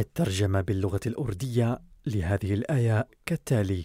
[0.00, 3.84] الترجمة باللغة الأردية لهذه الآية كالتالي: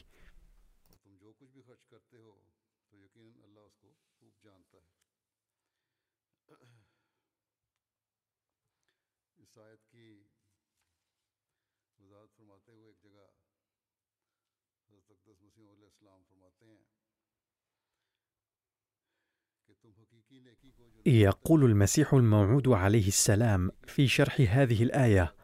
[21.06, 25.36] يقول المسيح الموعود عليه السلام في شرح هذه الآية: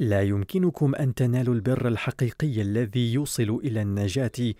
[0.00, 4.54] لا يمكنكم أن تنالوا البر الحقيقي الذي يوصل إلى النجاة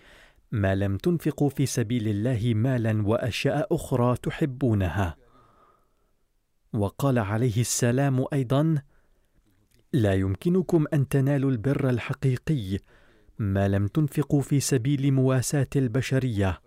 [0.51, 5.15] ما لم تنفقوا في سبيل الله مالا وأشياء أخرى تحبونها.
[6.73, 8.81] وقال عليه السلام أيضا
[9.93, 12.79] لا يمكنكم أن تنالوا البر الحقيقي
[13.39, 16.61] ما لم تنفقوا في سبيل مواساة البشرية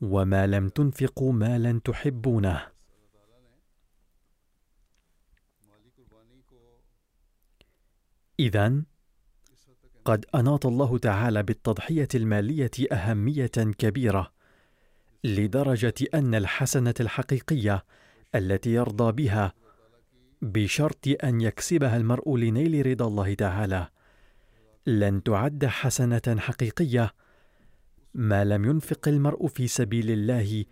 [0.00, 2.75] وما لم تنفقوا مالا تحبونه.
[8.40, 8.82] إذا
[10.04, 13.46] قد أناط الله تعالى بالتضحية المالية أهمية
[13.78, 14.32] كبيرة
[15.24, 17.84] لدرجة أن الحسنة الحقيقية
[18.34, 19.52] التي يرضى بها
[20.42, 23.88] بشرط أن يكسبها المرء لنيل رضا الله تعالى
[24.86, 27.14] لن تعد حسنة حقيقية
[28.14, 30.64] ما لم ينفق المرء في سبيل الله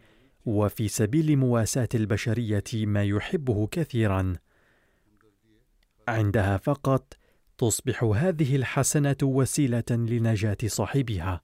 [0.46, 4.36] وفي سبيل مواساة البشرية ما يحبه كثيرا.
[6.08, 7.14] عندها فقط
[7.58, 11.42] تصبح هذه الحسنة وسيلة لنجاة صاحبها.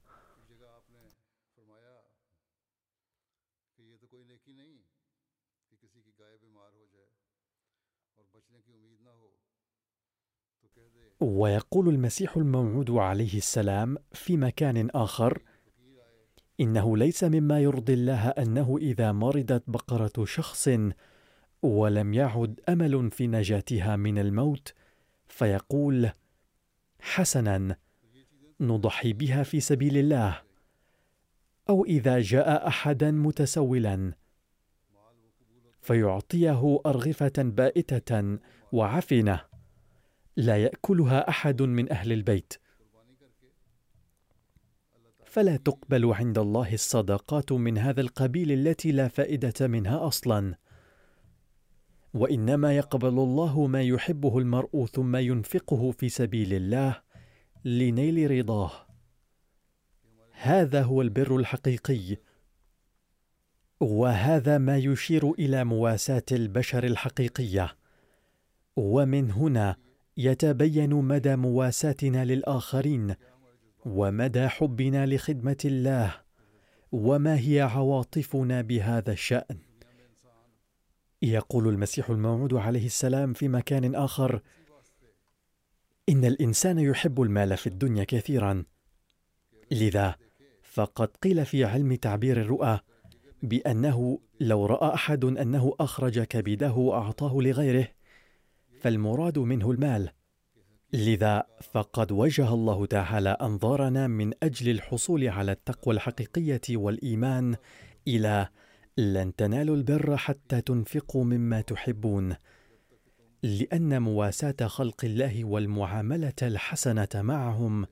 [11.21, 15.41] ويقول المسيح الموعود عليه السلام في مكان آخر
[16.59, 20.69] إنه ليس مما يرضي الله أنه إذا مرضت بقرة شخص
[21.61, 24.73] ولم يعد أمل في نجاتها من الموت
[25.31, 26.09] فيقول
[26.99, 27.75] حسنا
[28.59, 30.41] نضحي بها في سبيل الله
[31.69, 34.13] أو إذا جاء أحدا متسولا
[35.81, 38.37] فيعطيه أرغفة بائتة
[38.71, 39.41] وعفنة
[40.35, 42.53] لا يأكلها أحد من أهل البيت.
[45.25, 50.55] فلا تقبل عند الله الصدقات من هذا القبيل التي لا فائدة منها أصلا.
[52.13, 57.01] وإنما يقبل الله ما يحبه المرء ثم ينفقه في سبيل الله
[57.65, 58.71] لنيل رضاه.
[60.31, 62.17] هذا هو البر الحقيقي.
[63.79, 67.75] وهذا ما يشير إلى مواساة البشر الحقيقية.
[68.75, 69.75] ومن هنا
[70.17, 73.15] يتبين مدى مواساتنا للآخرين
[73.85, 76.15] ومدى حبنا لخدمة الله
[76.91, 79.70] وما هي عواطفنا بهذا الشأن.
[81.21, 84.41] يقول المسيح الموعود عليه السلام في مكان آخر
[86.09, 88.63] إن الإنسان يحب المال في الدنيا كثيرا.
[89.71, 90.15] لذا
[90.63, 92.79] فقد قيل في علم تعبير الرؤى
[93.43, 97.87] بأنه لو رأى أحد أنه أخرج كبده واعطاه لغيره
[98.79, 100.09] فالمراد منه المال.
[100.93, 107.55] لذا فقد وجه الله تعالى أنظارنا من أجل الحصول على التقوى الحقيقية والإيمان
[108.07, 108.47] إلى
[108.97, 112.35] لن تنالوا البر حتى تنفقوا مما تحبون
[113.43, 117.85] لأن مواساة خلق الله والمعاملة الحسنة معهم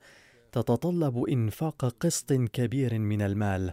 [0.52, 3.72] تتطلب إنفاق قسط كبير من المال.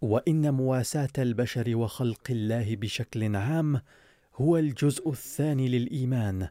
[0.00, 3.80] وإن مواساة البشر وخلق الله بشكل عام
[4.34, 6.48] هو الجزء الثاني للإيمان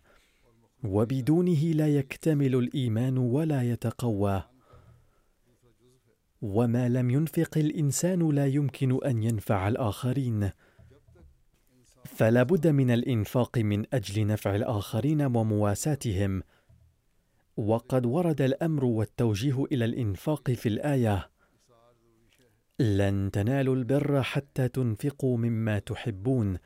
[0.83, 4.43] وبدونه لا يكتمل الإيمان ولا يتقوى.
[6.43, 10.49] وما لم ينفق الإنسان لا يمكن أن ينفع الآخرين.
[12.05, 16.43] فلا بد من الإنفاق من أجل نفع الآخرين ومواساتهم.
[17.57, 21.29] وقد ورد الأمر والتوجيه إلى الإنفاق في الآية
[22.79, 26.57] لن تنالوا البر حتى تنفقوا مما تحبون.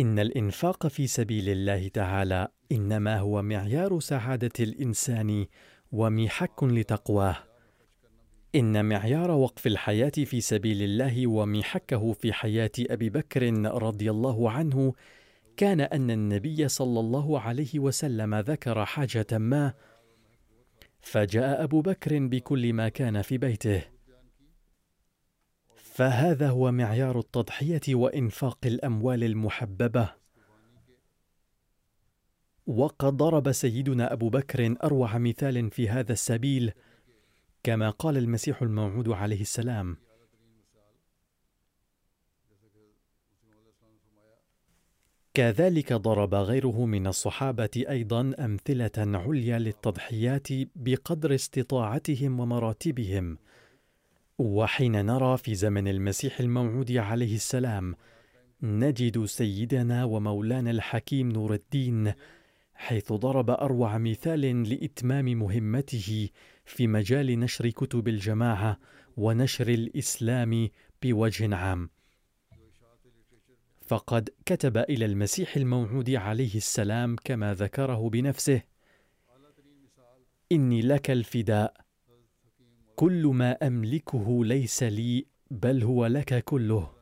[0.00, 5.46] إن الإنفاق في سبيل الله تعالى إنما هو معيار سعادة الإنسان
[5.92, 7.49] ومحك لتقواه.
[8.54, 14.94] إن معيار وقف الحياة في سبيل الله ومحكه في حياة أبي بكر رضي الله عنه
[15.56, 19.72] كان أن النبي صلى الله عليه وسلم ذكر حاجة ما
[21.00, 23.82] فجاء أبو بكر بكل ما كان في بيته.
[25.76, 30.12] فهذا هو معيار التضحية وإنفاق الأموال المحببة.
[32.66, 36.72] وقد ضرب سيدنا أبو بكر أروع مثال في هذا السبيل
[37.62, 39.96] كما قال المسيح الموعود عليه السلام.
[45.34, 53.38] كذلك ضرب غيره من الصحابة أيضا أمثلة عليا للتضحيات بقدر استطاعتهم ومراتبهم.
[54.38, 57.94] وحين نرى في زمن المسيح الموعود عليه السلام
[58.62, 62.12] نجد سيدنا ومولانا الحكيم نور الدين
[62.74, 66.28] حيث ضرب أروع مثال لإتمام مهمته
[66.70, 68.78] في مجال نشر كتب الجماعة
[69.16, 70.68] ونشر الإسلام
[71.02, 71.90] بوجه عام.
[73.86, 78.62] فقد كتب إلى المسيح الموعود عليه السلام كما ذكره بنفسه
[80.52, 81.74] إني لك الفداء.
[82.96, 86.92] كل ما أملكه ليس لي بل هو لك كله.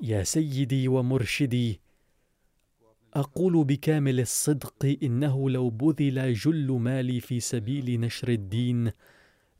[0.00, 1.81] يا سيدي ومرشدي
[3.14, 8.90] أقول بكامل الصدق إنه لو بذل جل مالي في سبيل نشر الدين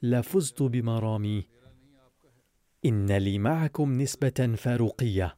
[0.03, 1.47] لفزت بمرامي.
[2.85, 5.37] إن لي معكم نسبة فاروقية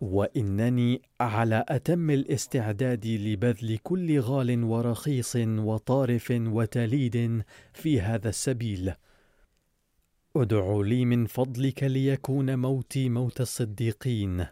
[0.00, 8.92] وإنني على أتم الاستعداد لبذل كل غال ورخيص وطارف وتليد في هذا السبيل.
[10.36, 14.46] ادع لي من فضلك ليكون موتي موت الصديقين.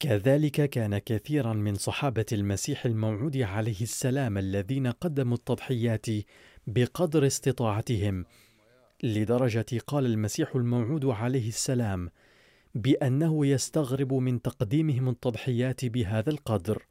[0.00, 6.06] كذلك كان كثيرا من صحابة المسيح الموعود عليه السلام الذين قدموا التضحيات
[6.66, 8.24] بقدر استطاعتهم
[9.02, 12.10] لدرجة قال المسيح الموعود عليه السلام
[12.74, 16.86] بأنه يستغرب من تقديمهم التضحيات بهذا القدر.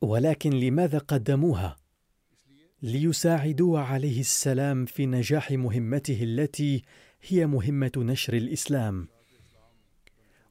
[0.00, 1.76] ولكن لماذا قدموها؟
[2.82, 6.82] ليساعدوا عليه السلام في نجاح مهمته التي
[7.28, 9.08] هي مهمة نشر الإسلام.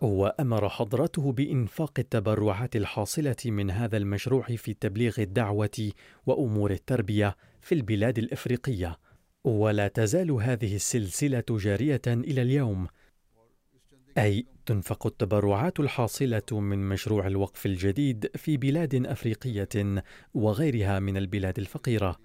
[0.00, 5.90] وأمر حضرته بإنفاق التبرعات الحاصلة من هذا المشروع في تبليغ الدعوة
[6.26, 8.98] وأمور التربية في البلاد الإفريقية،
[9.44, 12.86] ولا تزال هذه السلسلة جارية إلى اليوم.
[14.18, 20.02] أي تنفق التبرعات الحاصلة من مشروع الوقف الجديد في بلاد أفريقية
[20.34, 22.16] وغيرها من البلاد الفقيرة.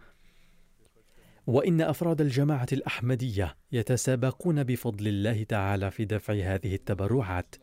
[1.48, 7.56] وإن أفراد الجماعة الأحمدية يتسابقون بفضل الله تعالى في دفع هذه التبرعات.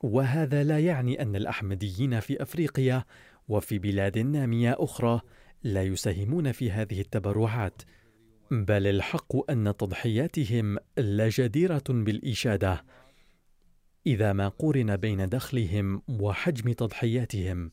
[0.00, 3.04] وهذا لا يعني أن الأحمديين في أفريقيا
[3.48, 5.20] وفي بلاد نامية أخرى
[5.62, 7.82] لا يساهمون في هذه التبرعات
[8.50, 12.84] بل الحق أن تضحياتهم لجديرة بالإشادة.
[14.06, 17.70] إذا ما قورن بين دخلهم وحجم تضحياتهم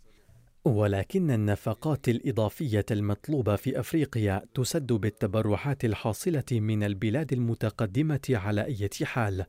[0.65, 9.45] ولكن النفقات الإضافية المطلوبة في أفريقيا تسد بالتبرعات الحاصلة من البلاد المتقدمة على أي حال،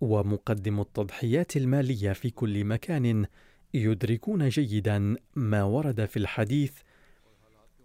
[0.00, 3.26] ومقدم التضحيات المالية في كل مكان
[3.74, 6.72] يدركون جيدا ما ورد في الحديث.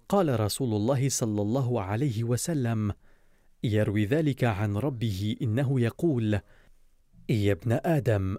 [0.10, 2.94] قال رسول الله صلى الله عليه وسلم
[3.64, 6.40] يروي ذلك عن ربه إنه يقول
[7.30, 8.38] يا ابن آدم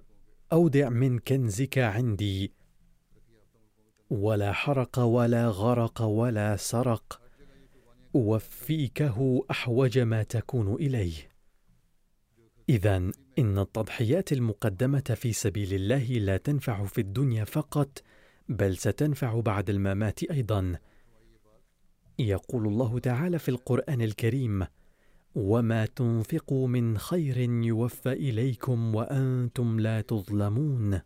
[0.52, 2.52] أودع من كنزك عندي
[4.12, 7.20] ولا حرق ولا غرق ولا سرق.
[8.14, 11.12] وفيكه أحوج ما تكون إليه.
[12.68, 12.96] اذا
[13.38, 18.02] إن التضحيات المقدمة في سبيل الله لا تنفع في الدنيا فقط
[18.48, 20.78] بل ستنفع بعد الممات أيضا.
[22.18, 24.66] يقول الله تعالى في القرآن الكريم
[25.34, 31.00] وما تنفقوا من خير يوفى إليكم وأنتم لا تظلمون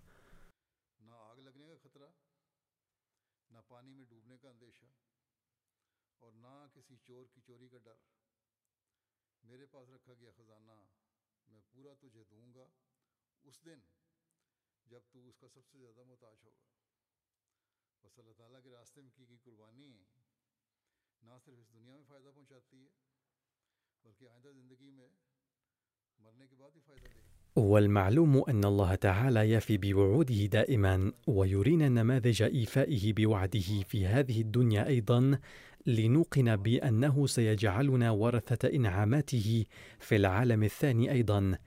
[27.56, 35.38] والمعلوم أن الله تعالى يفي بوعوده دائما ويرينا نماذج إيفائه بوعده في هذه الدنيا أيضا
[35.86, 39.64] لنوقن بأنه سيجعلنا ورثة إنعاماته
[39.98, 41.58] في العالم الثاني أيضا.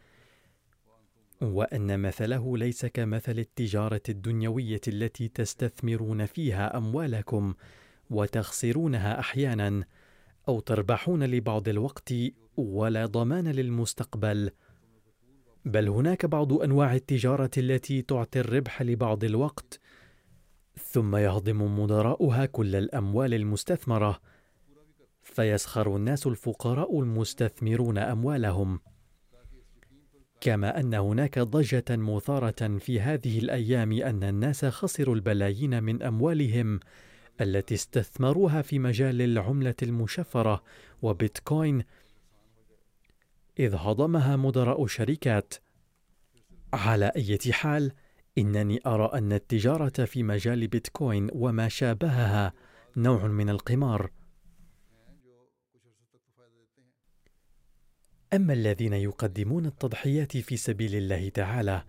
[1.41, 7.53] وأن مثله ليس كمثل التجارة الدنيوية التي تستثمرون فيها أموالكم
[8.10, 9.84] وتخسرونها أحيانا
[10.48, 12.13] أو تربحون لبعض الوقت
[12.58, 14.51] ولا ضمان للمستقبل.
[15.65, 19.79] بل هناك بعض أنواع التجارة التي تعطي الربح لبعض الوقت
[20.77, 24.19] ثم يهضم مدراؤها كل الأموال المستثمرة
[25.24, 28.79] فيسخر الناس الفقراء المستثمرون أموالهم.
[30.41, 36.79] كما أن هناك ضجة مثارة في هذه الأيام أن الناس خسروا البلايين من أموالهم
[37.41, 40.63] التي استثمروها في مجال العملة المشفرة
[41.01, 41.84] وبيتكوين
[43.60, 45.53] إذ هضمها مدراء شركات
[46.74, 47.91] على أي حال
[48.38, 52.53] إنني أرى أن التجارة في مجال بيتكوين وما شابهها
[52.98, 54.12] نوع من القمار.
[58.33, 61.83] أما الذين يقدمون التضحيات في سبيل الله تعالى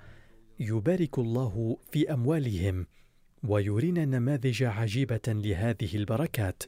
[0.61, 2.87] يبارك الله في أموالهم
[3.44, 6.62] ويرينا نماذج عجيبة لهذه البركات.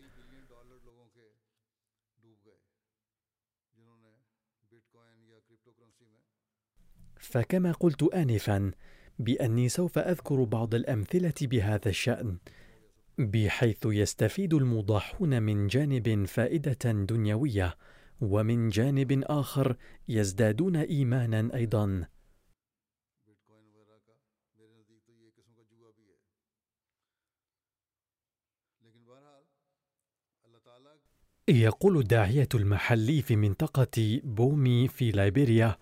[7.20, 8.70] فكما قلت انفا
[9.18, 12.38] بأني سوف أذكر بعض الأمثلة بهذا الشأن
[13.18, 17.74] بحيث يستفيد المضاحون من جانب فائدة دنيوية.
[18.22, 19.76] ومن جانب آخر
[20.08, 22.06] يزدادون إيمانا أيضا.
[31.48, 35.78] يقول الداعية المحلي في منطقة بومي في ليبيريا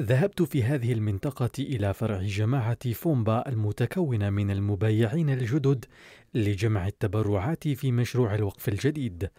[0.00, 5.84] ذهبت في هذه المنطقة إلى فرع جماعة فومبا المتكونة من المبايعين الجدد
[6.34, 9.30] لجمع التبرعات في مشروع الوقف الجديد.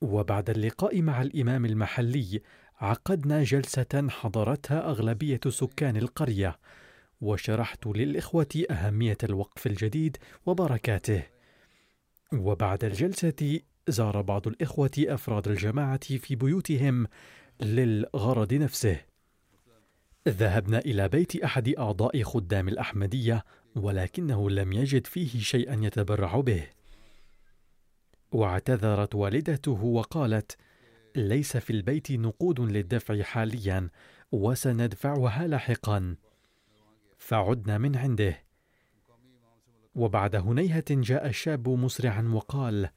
[0.00, 2.40] وبعد اللقاء مع الإمام المحلي
[2.80, 6.58] عقدنا جلسة حضرتها أغلبية سكان القرية
[7.20, 10.16] وشرحت للإخوة أهمية الوقف الجديد
[10.46, 11.22] وبركاته.
[12.32, 17.06] وبعد الجلسة زار بعض الإخوة أفراد الجماعة في بيوتهم
[17.60, 19.00] للغرض نفسه.
[20.28, 23.44] ذهبنا إلى بيت أحد أعضاء خدام الأحمدية
[23.76, 26.79] ولكنه لم يجد فيه شيئا يتبرع به.
[28.32, 30.56] واعتذرت والدته وقالت
[31.16, 33.88] ليس في البيت نقود للدفع حاليا
[34.32, 36.16] وسندفعها لاحقا.
[37.18, 38.42] فعدنا من عنده.
[39.94, 42.88] وبعد هنيهة جاء الشاب مسرعا وقال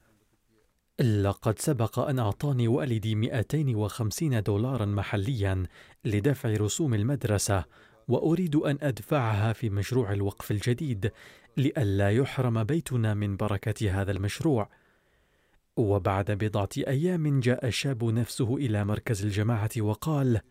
[0.99, 5.63] لقد سبق أن أعطاني والدي 250 دولارا محليا
[6.05, 7.65] لدفع رسوم المدرسة
[8.07, 11.11] وأريد أن أدفعها في مشروع الوقف الجديد
[11.57, 14.69] لئلا يحرم بيتنا من بركة هذا المشروع.
[15.77, 20.41] وبعد بضعة أيام جاء الشاب نفسه إلى مركز الجماعة وقال: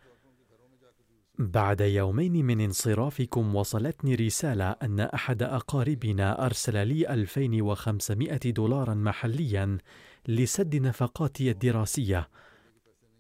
[1.39, 9.79] بعد يومين من انصرافكم وصلتني رسالة أن أحد أقاربنا أرسل لي 2500 دولارا محليا
[10.29, 12.29] لسد نفقاتي الدراسية.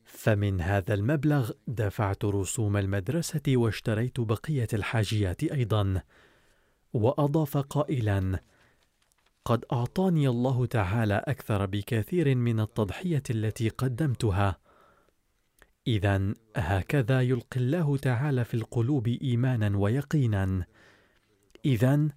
[0.04, 6.02] فمن هذا المبلغ دفعت رسوم المدرسة واشتريت بقية الحاجيات أيضا.
[6.92, 8.40] وأضاف قائلا
[9.44, 14.58] قد أعطاني الله تعالى أكثر بكثير من التضحية التي قدمتها.
[15.86, 20.66] إذا هكذا يلقي الله تعالى في القلوب إيمانا ويقينا.
[21.64, 22.08] إذا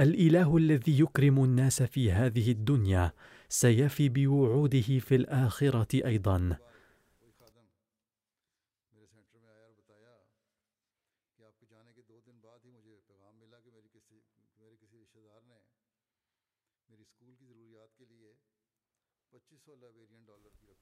[0.00, 3.12] الإله الذي يكرم الناس في هذه الدنيا
[3.48, 6.56] سيفي بوعوده في الآخرة أيضا.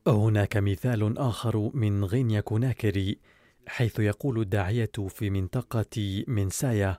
[0.08, 3.18] هناك مثال آخر من غينيا كوناكري
[3.66, 6.98] حيث يقول الداعية في منطقة منسايا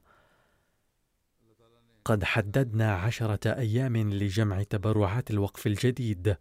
[2.05, 6.37] قد حددنا عشرة أيام لجمع تبرعات الوقف الجديد.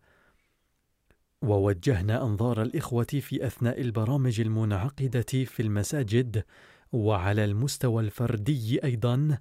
[1.43, 6.45] ووجهنا أنظار الإخوة في أثناء البرامج المنعقدة في المساجد
[6.93, 9.39] وعلى المستوى الفردي أيضا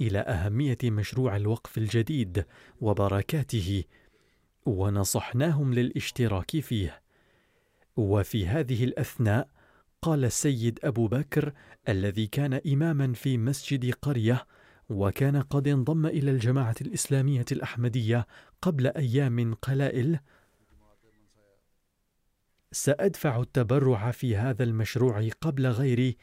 [0.00, 2.44] إلى أهمية مشروع الوقف الجديد
[2.80, 3.84] وبركاته.
[4.66, 7.02] ونصحناهم للاشتراك فيه.
[7.96, 9.48] وفي هذه الأثناء
[10.02, 11.52] قال السيد أبو بكر
[11.88, 14.46] الذي كان إماما في مسجد قرية
[14.90, 18.26] وكان قد انضم إلى الجماعة الإسلامية الأحمدية
[18.62, 20.18] قبل أيام قلائل.
[22.72, 26.16] سأدفع التبرع في هذا المشروع قبل غيري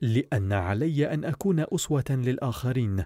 [0.00, 3.04] لأن علي أن أكون أسوة للآخرين.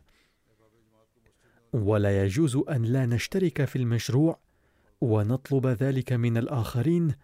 [1.73, 4.39] ولا يجوز أن لا نشترك في المشروع
[5.01, 7.15] ونطلب ذلك من الآخرين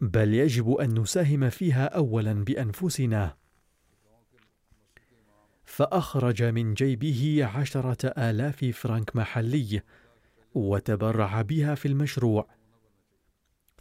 [0.00, 3.36] بل يجب أن نساهم فيها اولا بأنفسنا.
[5.64, 9.82] فأخرج من جيبه عشرة آلاف فرنك محلي
[10.54, 12.48] وتبرع بها في المشروع.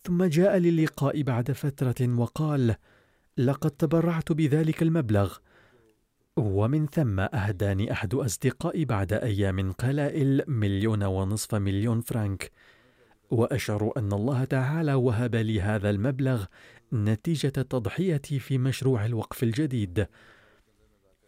[0.03, 2.75] ثم جاء للقاء بعد فترة وقال
[3.37, 5.37] لقد تبرعت بذلك المبلغ
[6.37, 12.51] ومن ثم أهداني أحد أصدقائي بعد أيام قلائل مليون ونصف مليون فرنك
[13.31, 16.45] وأشعر أن الله تعالى وهب لي هذا المبلغ
[16.93, 20.07] نتيجة تضحيتي في مشروع الوقف الجديد.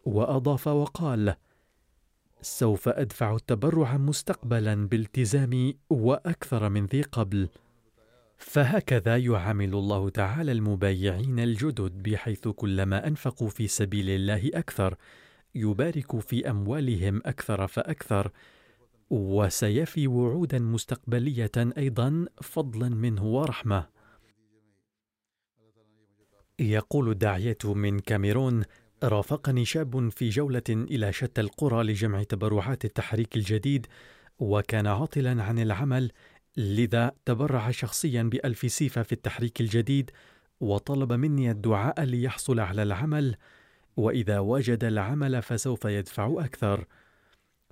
[0.05, 1.35] وأضاف وقال
[2.41, 7.49] سوف أدفع التبرع مستقبلا بالتزام وأكثر من ذي قبل.
[8.37, 14.95] فهكذا يعامل الله تعالى المبايعين الجدد بحيث كلما أنفقوا في سبيل الله أكثر
[15.55, 18.31] يبارك في أموالهم أكثر فأكثر
[19.13, 23.87] وسيفي وعودا مستقبلية أيضا فضلا منه ورحمة.
[26.59, 28.63] يقول الداعيه من كاميرون
[29.03, 33.87] رافقني شاب في جولة إلى شتى القرى لجمع تبرعات التحريك الجديد
[34.39, 36.11] وكان عاطلا عن العمل
[36.57, 40.11] لذا تبرع شخصيا بألف سيفة في التحريك الجديد
[40.59, 43.35] وطلب مني الدعاء ليحصل على العمل
[43.97, 46.85] وإذا وجد العمل فسوف يدفع أكثر.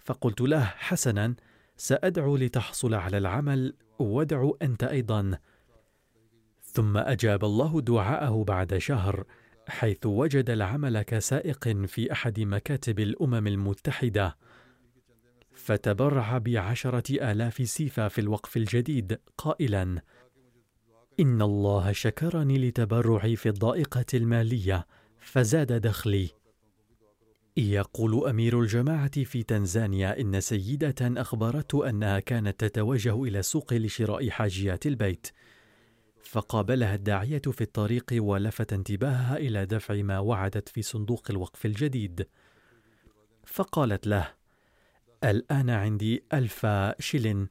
[0.03, 1.35] فقلت له حسنا
[1.77, 5.39] سأدعو لتحصل على العمل وادعو أنت أيضا.
[6.63, 9.23] ثم أجاب الله دعاءه بعد شهر
[9.67, 14.37] حيث وجد العمل كسائق في أحد مكاتب الأمم المتحدة.
[15.53, 20.01] فتبرع بعشرة آلاف سيفا في الوقف الجديد قائلا
[21.19, 24.87] إن الله شكرني لتبرعي في الضائقة المالية
[25.19, 26.40] فزاد دخلي.
[27.57, 34.85] يقول أمير الجماعة في تنزانيا إن سيدة أخبرته أنها كانت تتوجه إلى السوق لشراء حاجيات
[34.85, 35.27] البيت
[36.23, 42.27] فقابلها الداعية في الطريق ولفت انتباهها إلى دفع ما وعدت في صندوق الوقف الجديد.
[43.45, 44.33] فقالت له
[45.23, 46.67] الآن عندي ألف
[46.99, 47.47] شلن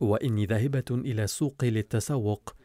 [0.00, 2.56] وإني ذاهبة إلى السوق للتسوق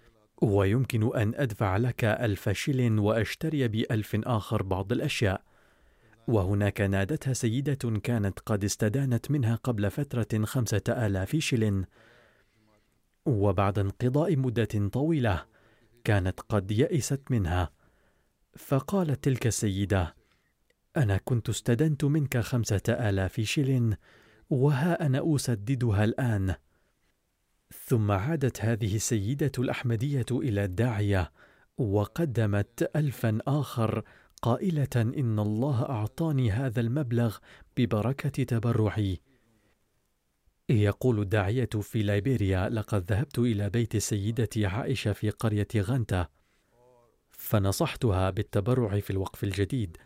[0.42, 5.51] ويمكن أن أدفع لك ألف شلن وأشتري بألف آخر بعض الأشياء.
[6.32, 11.86] وهناك نادتها سيدة كانت قد استدانت منها قبل فترة خمسة آلاف شلن
[13.26, 15.46] وبعد انقضاء مدة طويلة
[16.04, 17.72] كانت قد يئست منها.
[18.58, 20.16] فقالت تلك السيدة
[20.98, 23.96] أنا كنت استدنت منك خمسة آلاف شلن
[24.50, 26.56] وها أنا أسددها الآن.
[27.88, 31.32] ثم عادت هذه السيدة الأحمدية إلى الداعية
[31.78, 34.04] وقدمت ألفا آخر
[34.42, 37.38] قائلة إن الله أعطاني هذا المبلغ
[37.78, 39.20] ببركة تبرعي.
[40.70, 46.28] يقول الداعية في ليبيريا لقد ذهبت إلى بيت سيدتي عائشة في قرية غنتا
[47.32, 49.98] فنصحتها بالتبرع في الوقف الجديد.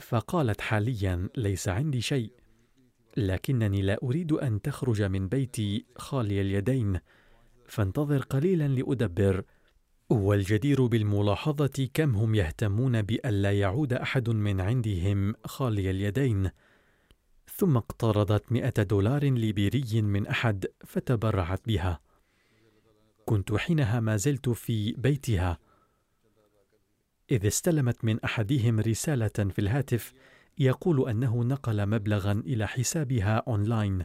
[0.00, 2.32] فقالت حاليا ليس عندي شيء
[3.16, 7.00] لكنني لا أريد أن تخرج من بيتي خالي اليدين
[7.68, 9.44] فانتظر قليلا لأدبر
[10.10, 16.50] والجدير بالملاحظة كم هم يهتمون بألا يعود أحد من عندهم خالي اليدين.
[17.56, 22.00] ثم اقترضت مئة دولار ليبيري من أحد فتبرعت بها.
[23.24, 25.58] كنت حينها ما زلت في بيتها.
[27.30, 30.12] إذ استلمت من أحدهم رسالة في الهاتف
[30.58, 34.04] يقول أنه نقل مبلغا إلى حسابها أونلاين.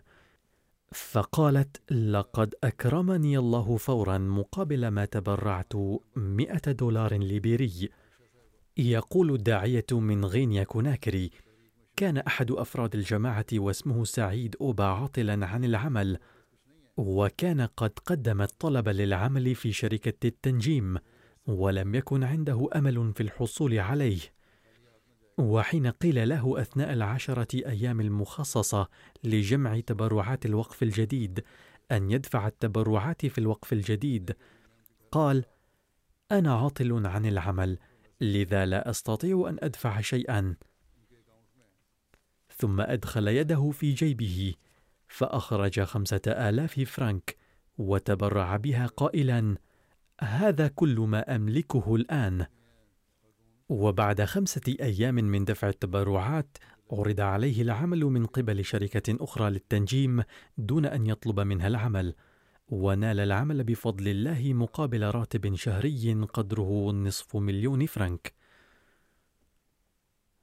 [0.91, 5.73] فقالت لقد أكرمني الله فورا مقابل ما تبرعت
[6.15, 7.89] مئة دولار ليبيري.
[8.77, 11.31] يقول الداعية من غينيا كوناكري
[11.95, 16.17] كان أحد أفراد الجماعة واسمه سعيد أوبا عاطلا عن العمل
[16.97, 20.97] وكان قد قدم الطلب للعمل في شركة التنجيم
[21.45, 24.19] ولم يكن عنده أمل في الحصول عليه.
[25.41, 28.87] وحين قيل له أثناء العشرة أيام المخصصة
[29.23, 31.43] لجمع تبرعات الوقف الجديد
[31.91, 34.35] أن يدفع التبرعات في الوقف الجديد
[35.11, 35.45] قال
[36.31, 37.77] أنا عاطل عن العمل
[38.21, 40.55] لذا لا أستطيع أن أدفع شيئا.
[42.57, 44.53] ثم أدخل يده في جيبه
[45.07, 47.37] فأخرج خمسة آلاف فرنك
[47.77, 49.57] وتبرع بها قائلا
[50.21, 52.45] هذا كل ما أملكه الآن.
[53.71, 56.57] وبعد خمسة أيام من دفع التبرعات
[56.91, 60.23] عرض عليه العمل من قبل شركة أخرى للتنجيم
[60.57, 62.15] دون أن يطلب منها العمل
[62.69, 68.33] ونال العمل بفضل الله مقابل راتب شهري قدره نصف مليون فرنك.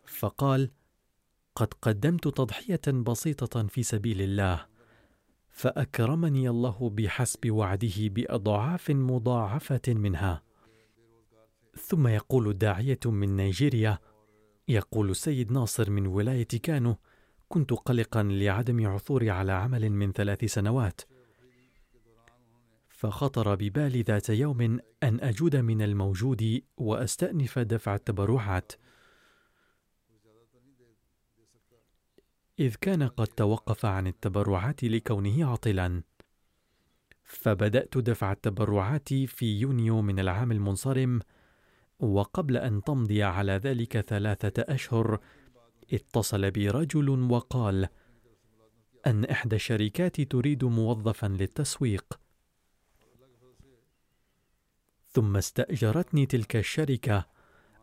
[0.07, 0.71] فقال
[1.55, 4.67] قد قدمت تضحية بسيطة في سبيل الله
[5.49, 10.48] فأكرمني الله بحسب وعده بأضعاف مضاعفة منها.
[11.79, 13.99] ثم يقول الداعية من نيجيريا
[14.69, 16.97] يقول السيد ناصر من ولاية كانو
[17.49, 21.01] كنت قلقا لعدم عثوري على عمل من ثلاث سنوات.
[22.89, 24.61] فخطر ببالي ذات يوم
[25.03, 28.73] أن أجود من الموجود وأستأنف دفع التبرعات
[32.59, 36.03] إذ كان قد توقف عن التبرعات لكونه عطلا.
[37.25, 41.21] فبدأت دفع التبرعات في يونيو من العام المنصرم
[42.01, 45.21] وقبل أن تمضي على ذلك ثلاثة أشهر
[45.93, 47.89] اتصل بي رجل وقال
[49.07, 52.21] أن إحدى الشركات تريد موظفا للتسويق.
[55.09, 57.27] ثم استأجرتني تلك الشركة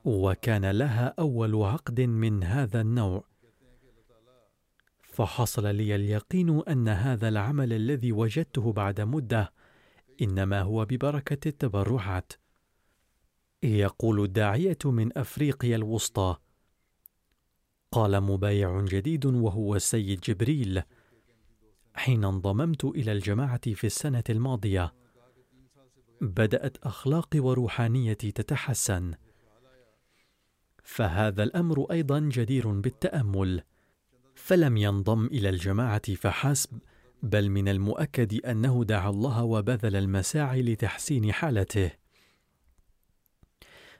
[0.05, 3.23] وكان لها أول عقد من هذا النوع.
[5.01, 9.53] فحصل لي اليقين أن هذا العمل الذي وجدته بعد مدة
[10.21, 12.33] إنما هو ببركة التبرعات.
[13.65, 16.37] يقول الداعية من أفريقيا الوسطى.
[17.91, 20.81] قال مبايع جديد وهو السيد جبريل
[21.93, 24.93] حين انضممت إلى الجماعة في السنة الماضية.
[26.21, 29.13] بدأت أخلاقي وروحانيتي تتحسن.
[30.83, 33.63] فهذا الأمر أيضا جدير بالتأمل.
[34.35, 36.79] فلم ينضم إلى الجماعة فحسب
[37.23, 42.04] بل من المؤكد أنه دعا الله وبذل المساعي لتحسين حالته.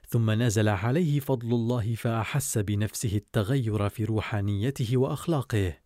[0.08, 5.76] ثم نزل عليه فضل الله فأحس بنفسه التغير في روحانيته وأخلاقه.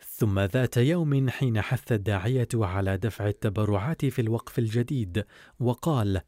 [0.00, 5.24] ثم ذات يوم حين حث الداعية على دفع التبرعات في الوقف الجديد
[5.60, 6.20] وقال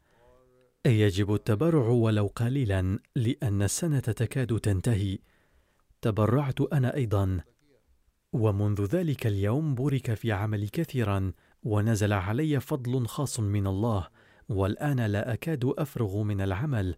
[0.87, 5.19] يجب التبرع ولو قليلا لأن السنة تكاد تنتهي.
[6.03, 7.41] تبرعت أنا أيضا.
[8.33, 14.09] ومنذ ذلك اليوم بورك في عملي كثيرا ونزل علي فضل خاص من الله
[14.51, 16.97] والآن لا أكاد أفرغ من العمل.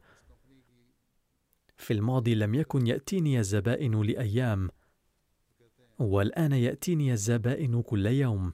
[1.77, 4.71] في الماضي لم يكن يأتيني الزبائن لأيام
[5.99, 8.53] والآن يأتيني الزبائن كل يوم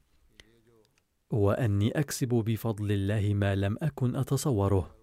[1.31, 4.98] وأني أكسب بفضل الله ما لم أكن أتصوره.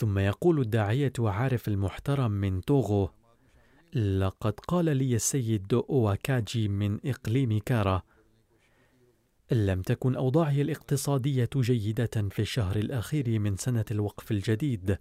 [0.00, 3.10] ثم يقول الداعية عارف المحترم من توغو
[3.94, 8.02] لقد قال لي السيد أواكاجي من إقليم كارا
[9.50, 14.98] لم تكن أوضاعي الاقتصادية جيدة في الشهر الأخير من سنة الوقف الجديد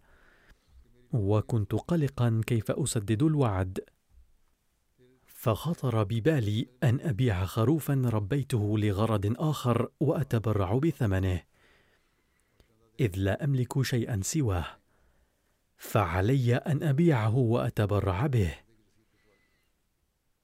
[1.13, 3.79] وكنت قلقا كيف أسدد الوعد.
[5.27, 11.41] فخطر ببالي أن أبيع خروفا ربيته لغرض آخر وأتبرع بثمنه
[12.99, 14.78] إذ لا أملك شيئا سواه.
[15.79, 18.55] فعلي أن أبيعه وأتبرع به.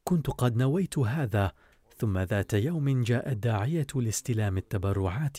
[0.03, 1.51] كنت قد نويت هذا
[1.97, 5.37] ثم ذات يوم جاء الداعية لاستلام التبرعات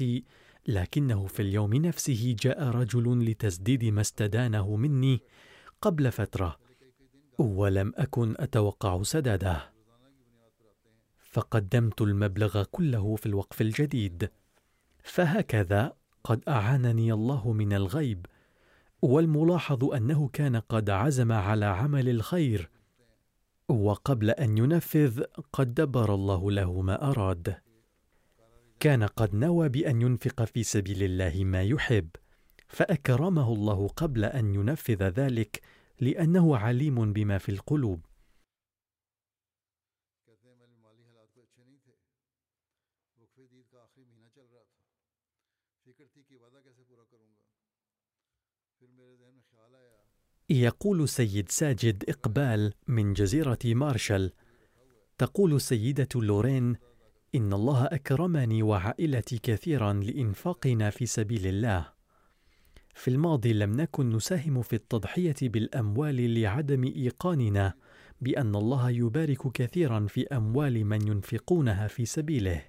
[0.69, 5.21] لكنه في اليوم نفسه جاء رجل لتسديد ما استدانه مني
[5.83, 6.57] قبل فترة
[7.39, 9.73] ولم أكن أتوقع سداده.
[11.19, 14.31] فقدمت المبلغ كله في الوقف الجديد.
[15.03, 15.93] فهكذا
[16.25, 18.27] قد أعانني الله من الغيب
[19.03, 22.71] والملاحظ أنه كان قد عزم على عمل الخير
[23.69, 27.57] وقبل أن ينفذ قد دبر الله له ما أراد.
[28.81, 32.09] كان قد نوى بأن ينفق في سبيل الله ما يحب
[32.69, 35.61] فأكرمه الله قبل أن ينفذ ذلك
[36.01, 38.01] لأنه عليم بما في القلوب.
[50.51, 54.33] يقول سيد ساجد إقبال من جزيرة مارشال.
[55.19, 56.77] تقول السيدة لورين
[57.35, 61.89] إن الله أكرمني وعائلتي كثيرا لإنفاقنا في سبيل الله.
[62.95, 67.75] في الماضي لم نكن نساهم في التضحية بالأموال لعدم إيقاننا
[68.21, 72.63] بأن الله يبارك كثيرا في أموال من ينفقونها في سبيله.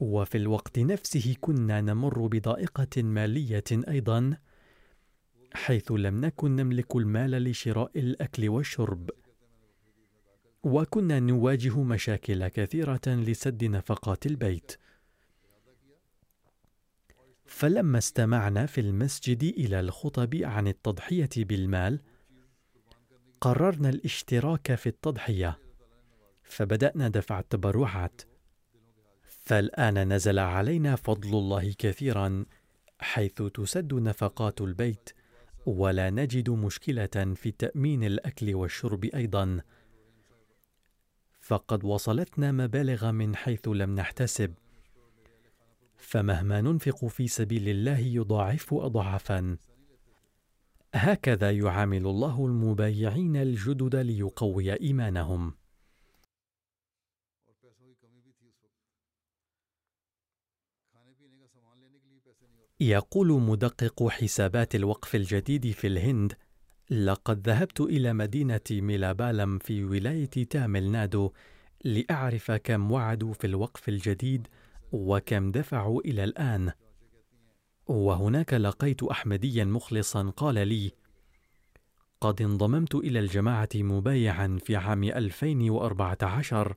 [0.00, 4.36] وفي الوقت نفسه كنا نمر بضائقة مالية أيضا
[5.52, 9.10] حيث لم نكن نملك المال لشراء الأكل والشرب.
[10.62, 14.72] وكنا نواجه مشاكل كثيرة لسد نفقات البيت.
[17.46, 22.00] فلما استمعنا في المسجد إلى الخطب عن التضحية بالمال
[23.40, 25.58] قررنا الاشتراك في التضحية.
[26.42, 28.22] فبدأنا دفع التبرعات.
[29.28, 32.44] فالآن نزل علينا فضل الله كثيرا
[32.98, 35.10] حيث تسد نفقات البيت.
[35.66, 39.60] ولا نجد مشكلة في تأمين الأكل والشرب أيضا.
[41.40, 44.54] فقد وصلتنا مبالغ من حيث لم نحتسب.
[45.96, 49.56] فمهما ننفق في سبيل الله يضاعف اضعافا.
[50.94, 55.59] هكذا يعامل الله المبايعين الجدد ليقوي إيمانهم.
[62.80, 66.32] يقول مدقق حسابات الوقف الجديد في الهند
[66.90, 71.32] لقد ذهبت إلى مدينة ميلابالم في ولاية تامل نادو
[71.84, 74.48] لأعرف كم وعدوا في الوقف الجديد
[74.92, 76.72] وكم دفعوا إلى الآن.
[77.86, 80.92] وهناك لقيت احمديا مخلصا قال لي
[82.20, 86.76] قد انضممت إلى الجماعة مبايعا في عام 2014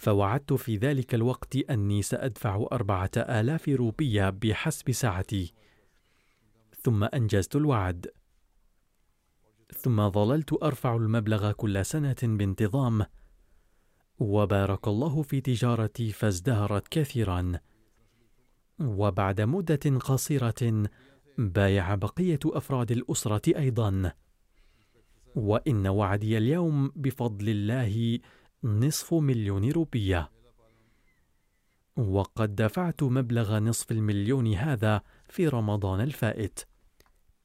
[0.00, 5.52] فوعدت في ذلك الوقت أني سأدفع أربعة آلاف روبية بحسب ساعتي.
[6.82, 8.06] ثم أنجزت الوعد.
[9.76, 13.06] ثم ظللت أرفع المبلغ كل سنة بانتظام.
[14.18, 17.60] وبارك الله في تجارتي فازدهرت كثيرا.
[18.78, 20.84] وبعد مدة قصيرة
[21.38, 24.12] بايع بقية أفراد الأسرة أيضا.
[25.34, 28.18] وإن وعدي اليوم بفضل الله
[28.64, 30.30] نصف مليون روبية.
[31.96, 36.60] وقد دفعت مبلغ نصف المليون هذا في رمضان الفائت.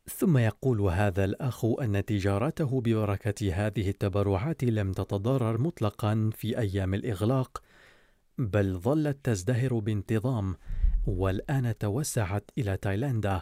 [0.07, 7.63] ثم يقول هذا الأخ أن تجارته ببركة هذه التبرعات لم تتضرر مطلقا في أيام الإغلاق
[8.37, 10.55] بل ظلت تزدهر بانتظام
[11.07, 13.41] والآن توسعت إلى تايلاندا.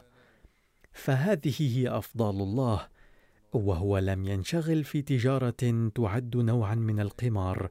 [0.93, 2.87] فهذه هي افضال الله.
[3.53, 7.69] وهو لم ينشغل في تجارة تعد نوعا من القمار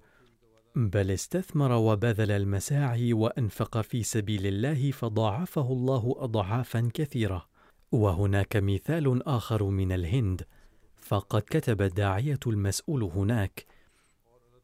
[0.76, 7.46] بل استثمر وبذل المساعي وأنفق في سبيل الله فضاعفه الله اضعافا كثيرة.
[7.92, 10.42] وهناك مثال آخر من الهند
[11.00, 13.66] فقد كتب الداعيه المسؤول هناك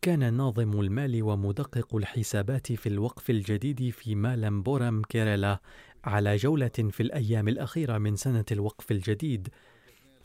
[0.02, 5.61] كان ناظم المال ومدقق الحسابات في الوقف الجديد في مالمبورم كيرلا
[6.04, 9.48] على جولة في الأيام الأخيرة من سنة الوقف الجديد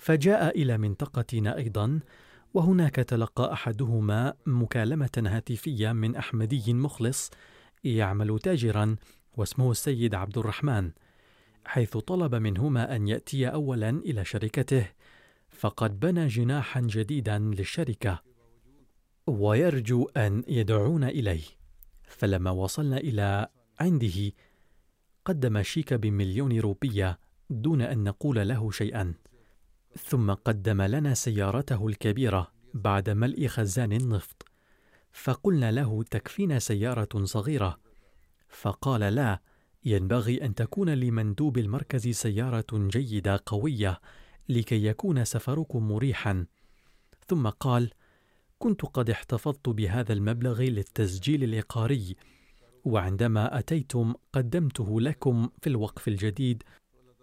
[0.03, 1.99] فجاء إلى منطقتنا أيضا
[2.53, 7.31] وهناك تلقى أحدهما مكالمة هاتفية من أحمدي مخلص
[7.83, 8.95] يعمل تاجرا
[9.37, 10.91] واسمه السيد عبد الرحمن.
[11.65, 14.85] حيث طلب منهما أن يأتي أولا إلى شركته
[15.49, 18.23] فقد بنى جناحا جديدا للشركة
[19.27, 21.43] ويرجو أن يدعونا إليه.
[22.07, 23.47] فلما وصلنا إلى
[23.79, 24.31] عنده
[25.25, 29.13] قدم شيك بمليون روبية دون أن نقول له شيئا.
[29.97, 34.45] ثم قدم لنا سيارته الكبيرة بعد ملء خزان النفط.
[35.11, 37.79] فقلنا له تكفينا سيارة صغيرة.
[38.49, 39.39] فقال لا
[39.85, 44.01] ينبغي أن تكون لمندوب المركز سيارة جيدة قوية
[44.49, 46.45] لكي يكون سفركم مريحا.
[47.27, 47.91] ثم قال
[48.59, 52.15] كنت قد احتفظت بهذا المبلغ للتسجيل العقاري
[52.85, 56.63] وعندما أتيتم قدمته لكم في الوقف الجديد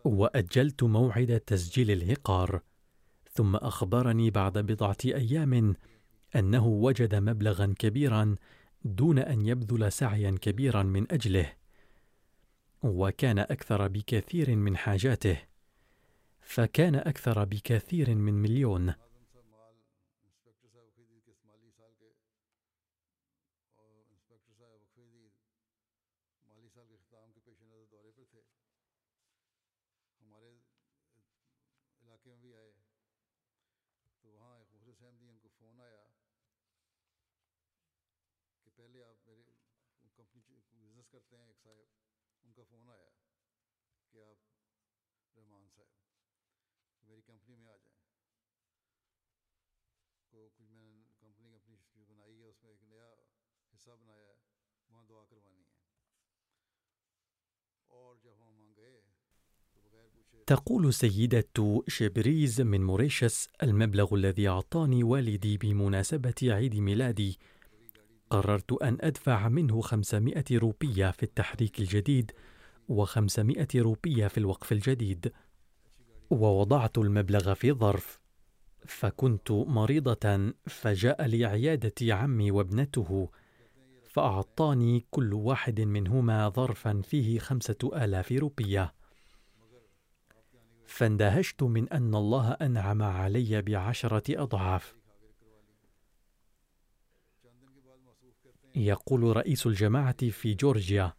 [0.05, 2.61] وأجلت موعد تسجيل العقار
[3.33, 5.75] ثم أخبرني بعد بضعة أيام
[6.37, 8.37] أنه وجد مبلغا كبيرا
[8.85, 11.53] دون أن يبذل سعيا كبيرا من أجله
[12.83, 15.39] وكان أكثر بكثير من حاجاته
[16.41, 18.95] فكان أكثر بكثير من مليون.
[60.47, 67.39] تقول سيدة شبريز من موريشيس المبلغ الذي أعطاني والدي بمناسبة عيد ميلادي
[68.31, 72.33] قررت أن أدفع منه 500 روبية في التحريك الجديد
[72.93, 75.33] و500 روبية في الوقف الجديد
[76.31, 78.21] ووضعت المبلغ في ظرف
[78.87, 83.31] فكنت مريضة فجاء لعيادة عمي وابنته
[84.11, 88.95] فأعطاني كل واحد منهما ظرفا فيه خمسة آلاف روبية.
[90.87, 94.97] فاندهشت من أن الله أنعم علي بعشرة أضعاف.
[98.75, 101.13] يقول رئيس الجماعة في جورجيا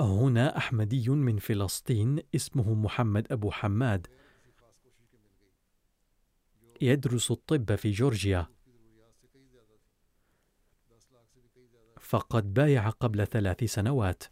[0.00, 4.06] هنا أحمدي من فلسطين اسمه محمد أبو حماد.
[6.80, 8.53] يدرس الطب في جورجيا.
[12.14, 14.22] فقد بايع قبل ثلاث سنوات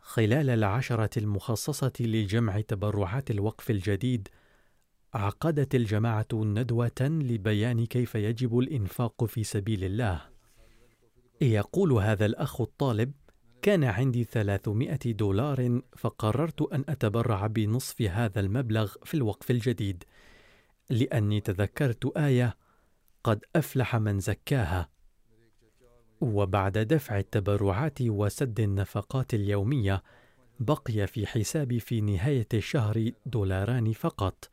[0.00, 4.28] خلال العشرة المخصصة لجمع تبرعات الوقف الجديد
[5.14, 10.20] عقدت الجماعة ندوة لبيان كيف يجب الإنفاق في سبيل الله.
[11.40, 13.12] يقول هذا الأخ الطالب:
[13.62, 20.04] كان عندي 300 دولار فقررت أن أتبرع بنصف هذا المبلغ في الوقف الجديد،
[20.90, 22.56] لأني تذكرت آية:
[23.24, 24.93] قد أفلح من زكاها.
[26.20, 30.02] وبعد دفع التبرعات وسد النفقات اليومية
[30.60, 34.50] بقي في حسابي في نهاية الشهر دولاران فقط.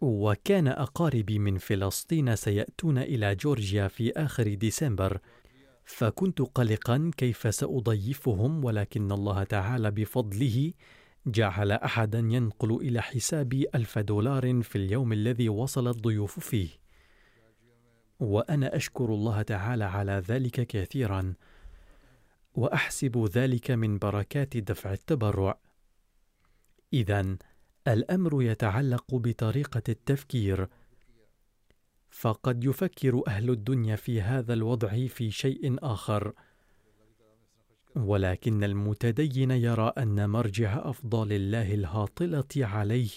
[0.00, 5.18] وكان أقاربي من فلسطين سيأتون إلى جورجيا في آخر ديسمبر.
[5.84, 10.72] فكنت قلقا كيف سأضيفهم ولكن الله تعالى بفضله
[11.26, 16.83] جعل أحدا ينقل إلى حسابي ألف دولار في اليوم الذي وصل الضيوف فيه.
[18.20, 21.34] وأنا أشكر الله تعالى على ذلك كثيرا
[22.54, 25.58] وأحسب ذلك من بركات دفع التبرع.
[26.92, 27.36] اذا
[27.88, 30.68] الأمر يتعلق بطريقة التفكير.
[32.10, 36.32] فقد يفكر أهل الدنيا في هذا الوضع في شيء آخر.
[37.96, 43.10] ولكن المتدين يرى أن مرجع افضال الله الهاطلة عليه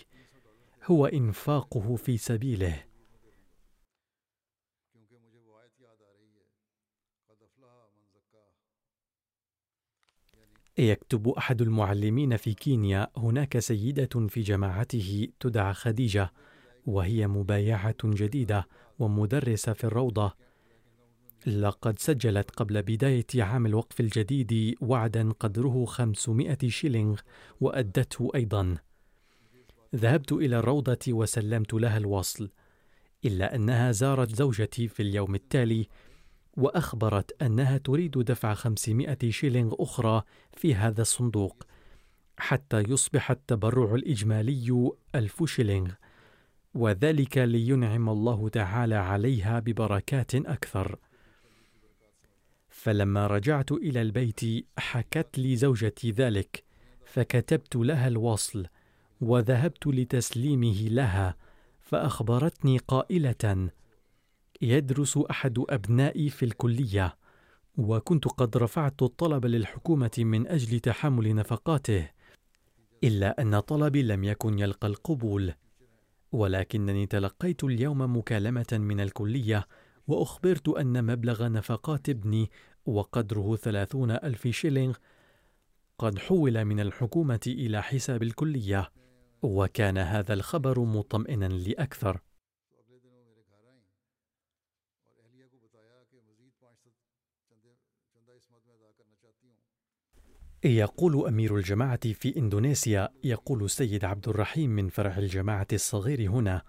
[0.85, 2.86] هو إنفاقه في سبيله.
[10.77, 16.33] يكتب أحد المعلمين في كينيا هناك سيدة في جماعته تدعى خديجة
[16.85, 18.67] وهي مبايعة جديدة
[18.99, 20.33] ومدرسة في الروضة.
[21.47, 27.19] لقد سجلت قبل بداية عام الوقف الجديد وعدا قدره 500 شيلينغ
[27.61, 28.77] وأدته أيضا.
[29.95, 32.49] ذهبت إلى الروضة وسلمت لها الوصل
[33.25, 35.87] إلا أنها زارت زوجتي في اليوم التالي
[36.57, 41.63] وأخبرت أنها تريد دفع 500 شيلينغ أخرى في هذا الصندوق
[42.37, 45.91] حتى يصبح التبرع الإجمالي ألف شيلينغ
[46.73, 50.95] وذلك لينعم الله تعالى عليها ببركات أكثر.
[52.69, 56.63] فلما رجعت إلى البيت حكت لي زوجتي ذلك
[57.05, 58.67] فكتبت لها الوصل
[59.21, 61.35] وذهبت لتسليمه لها
[61.81, 63.69] فأخبرتني قائلة
[64.61, 67.17] يدرس أحد أبنائي في الكلية
[67.77, 72.09] وكنت قد رفعت الطلب للحكومة من أجل تحمل نفقاته
[73.03, 75.53] إلا أن طلبي لم يكن يلقى القبول
[76.31, 79.67] ولكنني تلقيت اليوم مكالمة من الكلية
[80.07, 82.51] وأخبرت أن مبلغ نفقات ابني
[82.85, 84.95] وقدره ثلاثون ألف شيلينغ
[85.97, 88.91] قد حول من الحكومة إلى حساب الكلية
[89.41, 92.21] وكان هذا الخبر مطمئنا لأكثر.
[100.63, 106.61] يقول أمير الجماعة في إندونيسيا يقول السيد عبد الرحيم من فرع الجماعة الصغير هنا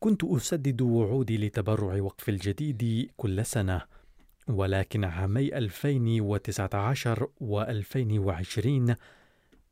[0.00, 3.82] كنت أسدد وعودي لتبرع وقف الجديد كل سنة
[4.48, 8.96] ولكن عامي 2019 و 2020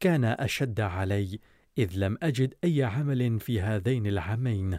[0.00, 1.38] كان أشد علي
[1.78, 4.78] إذ لم أجد أي عمل في هذين العامين.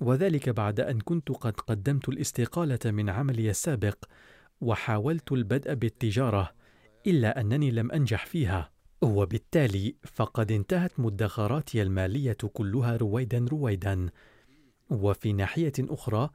[0.00, 4.04] وذلك بعد أن كنت قد قدمت الاستقالة من عملي السابق
[4.60, 6.63] وحاولت البدء بالتجارة
[7.06, 8.70] إلا أنني لم أنجح فيها.
[9.02, 14.10] وبالتالي فقد انتهت مدخراتي المالية كلها رويدا رويدا.
[14.90, 16.30] وفي ناحية أخرى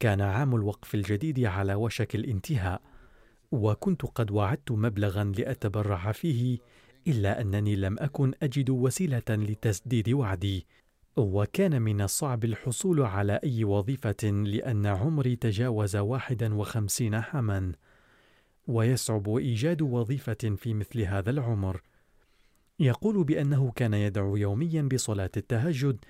[0.00, 2.82] كان عام الوقف الجديد على وشك الانتهاء.
[3.52, 6.58] وكنت قد وعدت مبلغا لأتبرع فيه
[7.06, 10.66] إلا أنني لم أكن أجد وسيلة لتسديد وعدي.
[11.16, 17.72] وكان من الصعب الحصول على أي وظيفة لأن عمري تجاوز واحدا وخمسين عاما.
[18.68, 21.82] ويصعب إيجاد وظيفة في مثل هذا العمر.
[22.78, 26.04] يقول بأنه كان يدعو يوميا بصلاة التهجد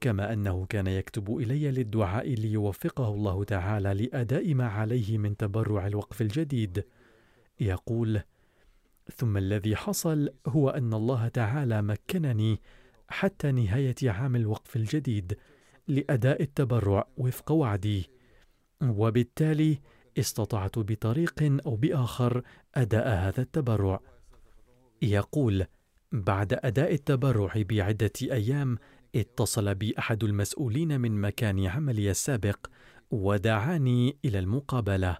[0.00, 6.20] كما أنه كان يكتب إلي للدعاء ليوفقه الله تعالى لأداء ما عليه من تبرع الوقف
[6.20, 6.84] الجديد.
[7.60, 8.20] يقول
[9.16, 12.60] ثم الذي حصل هو أن الله تعالى مكنني
[13.08, 15.38] حتى نهاية عام الوقف الجديد
[15.88, 18.10] لأداء التبرع وفق وعدي.
[18.82, 19.78] وبالتالي
[20.18, 22.42] استطعت بطريق أو بآخر
[22.74, 24.00] أداء هذا التبرع.
[25.02, 25.64] يقول
[26.12, 28.78] بعد أداء التبرع بعدة أيام
[29.14, 32.66] اتصل بي أحد المسؤولين من مكان عملي السابق
[33.10, 35.16] ودعاني إلى المقابلة.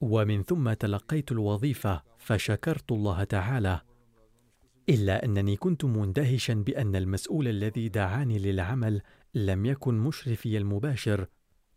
[0.00, 3.80] ومن ثم تلقيت الوظيفة فشكرت الله تعالى.
[4.88, 9.02] إلا أنني كنت مندهشا بأن المسؤول الذي دعاني للعمل
[9.34, 11.26] لم يكن مشرفي المباشر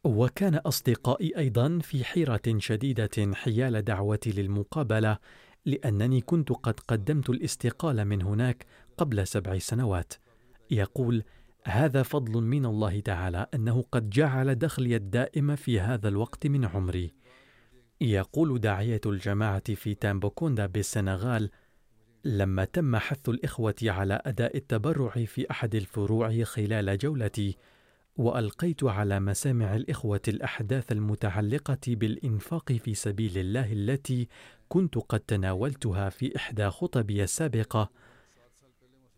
[0.04, 5.18] وكان أصدقائي أيضا في حيرة شديدة حيال دعوتي للمقابلة
[5.66, 8.66] لأنني كنت قد قدمت الاستقالة من هناك
[8.98, 10.14] قبل سبع سنوات.
[10.72, 11.24] يقول
[11.64, 17.14] هذا فضل من الله تعالى أنه قد جعل دخلي الدائم في هذا الوقت من عمري.
[18.02, 21.50] يقول داعية الجماعة في تامبوكوندا بالسنغال
[22.26, 27.58] لما تم حث الإخوة على أداء التبرع في أحد الفروع خلال جولتي
[28.18, 34.28] وألقيت على مسامع الإخوة الأحداث المتعلقة بالإنفاق في سبيل الله التي
[34.70, 37.90] كنت قد تناولتها في إحدى خطبي السابقة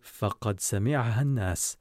[0.02, 1.78] فقد سمعها الناس.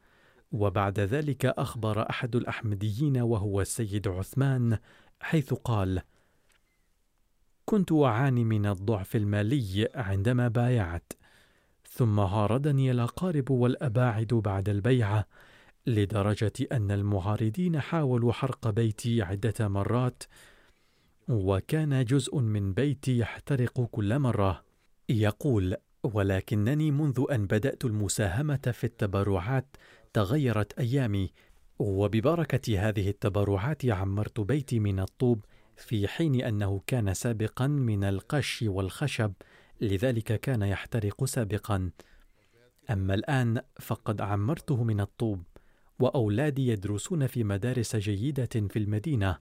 [0.53, 4.79] وبعد ذلك أخبر أحد الأحمديين وهو السيد عثمان
[5.21, 6.03] حيث قال
[7.65, 11.13] كنت أعاني من الضعف المالي عندما بايعت
[11.91, 15.27] ثم هاردني الأقارب والأباعد بعد البيعة
[15.87, 20.23] لدرجة أن المعارضين حاولوا حرق بيتي عدة مرات
[21.29, 24.65] وكان جزء من بيتي يحترق كل مرة.
[25.09, 29.77] يقول ولكنني منذ أن بدأت المساهمة في التبرعات
[30.13, 31.33] تغيرت أيامي
[31.79, 35.45] وببركة هذه التبرعات عمرت بيتي من الطوب
[35.77, 39.33] في حين أنه كان سابقا من القش والخشب
[39.81, 41.91] لذلك كان يحترق سابقا.
[42.91, 45.43] أما الآن فقد عمرته من الطوب.
[46.01, 49.39] وأولادي يدرسون في مدارس جيدة في المدينة.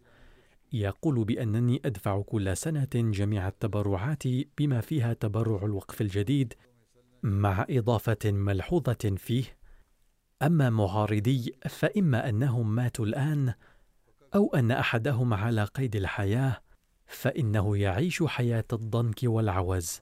[0.73, 4.23] يقول بأنني أدفع كل سنة جميع التبرعات
[4.57, 6.53] بما فيها تبرع الوقف الجديد
[7.23, 9.43] مع إضافة ملحوظة فيه.
[10.41, 13.53] أما معارضي فإما أنهم ماتوا الآن
[14.35, 16.61] أو أن أحدهم على قيد الحياة
[17.07, 20.01] فإنه يعيش حياة الضنك والعوز.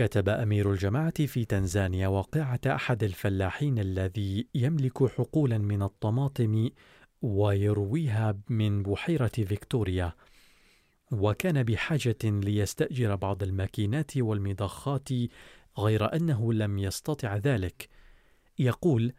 [0.00, 6.70] كتب أمير الجماعة في تنزانيا واقعة أحد الفلاحين الذي يملك حقولا من الطماطم
[7.22, 10.12] ويرويها من بحيرة فيكتوريا.
[11.12, 15.08] وكان بحاجة ليستأجر بعض الماكينات والمضخات
[15.78, 17.88] غير أنه لم يستطع ذلك.
[18.58, 19.12] يقول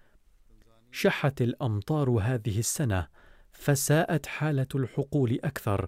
[0.92, 3.08] شحت الأمطار هذه السنة
[3.52, 5.88] فساءت حالة الحقول أكثر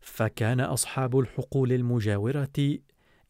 [0.00, 2.78] فكان أصحاب الحقول المجاورة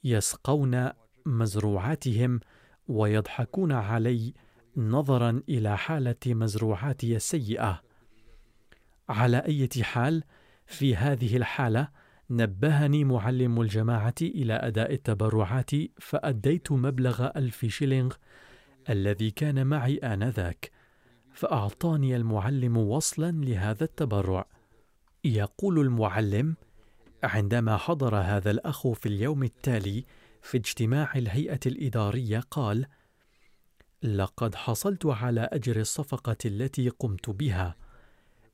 [0.04, 0.90] يسقون
[1.26, 2.40] مزروعاتهم
[2.88, 4.34] ويضحكون علي
[4.76, 7.82] نظرا إلى حالة مزروعاتي السيئة.
[9.08, 10.24] على أي حال
[10.66, 11.88] في هذه الحالة
[12.30, 15.70] نبهني معلم الجماعة إلى أداء التبرعات
[16.00, 18.14] فأديت مبلغ ألف شيلينغ
[18.90, 20.70] الذي كان معي آنذاك
[21.32, 24.46] فأعطاني المعلم وصلا لهذا التبرع.
[25.24, 26.56] يقول المعلم
[27.22, 30.04] عندما حضر هذا الأخ في اليوم التالي
[30.42, 32.86] في اجتماع الهيئة الإدارية قال
[34.02, 37.76] لقد حصلت على أجر الصفقة التي قمت بها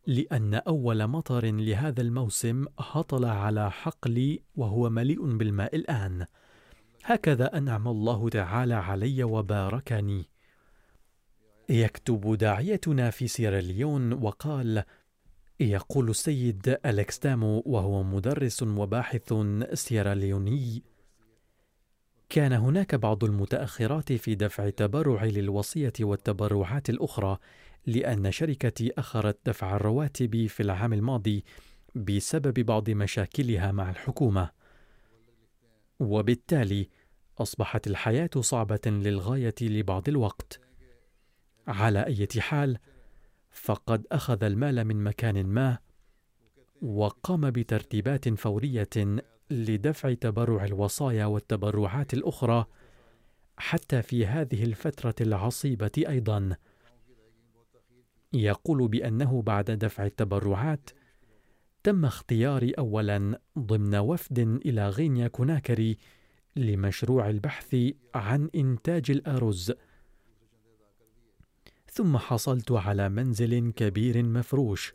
[0.07, 6.27] لأن أول مطر لهذا الموسم هطل على حقلي وهو مليء بالماء الآن.
[7.05, 10.29] هكذا أنعم الله تعالى علي وباركني.
[11.69, 14.85] يكتب داعيتنا في سيراليون وقال
[15.61, 19.35] يقول السيد أليكس تامو وهو مدرس وباحث
[19.73, 20.83] سيراليوني
[22.29, 27.39] كان هناك بعض المتأخرات في دفع التبرع للوصية والتبرعات الأخرى
[27.87, 31.45] لأن شركتي أخرت دفع الرواتب في العام الماضي
[31.95, 34.51] بسبب بعض مشاكلها مع الحكومة.
[36.01, 36.89] وبالتالي
[37.39, 40.61] أصبحت الحياة صعبة للغاية لبعض الوقت.
[41.67, 42.79] على أي حال
[43.55, 45.79] فقد أخذ المال من مكان ما
[46.83, 48.89] وقام بترتيبات فورية
[49.51, 52.67] لدفع تبرع الوصايا والتبرعات الأخرى
[53.57, 56.57] حتى في هذه الفترة العصيبة أيضا.
[58.33, 60.91] يقول بأنه بعد دفع التبرعات
[61.83, 65.99] تم اختياري اولا ضمن وفد إلى غينيا كوناكري
[66.57, 67.77] لمشروع البحث
[68.15, 69.73] عن إنتاج الأرز
[71.95, 74.95] ثم حصلت على منزل كبير مفروش.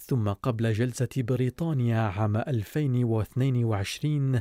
[0.00, 4.40] ثم قبل جلسة بريطانيا عام 2022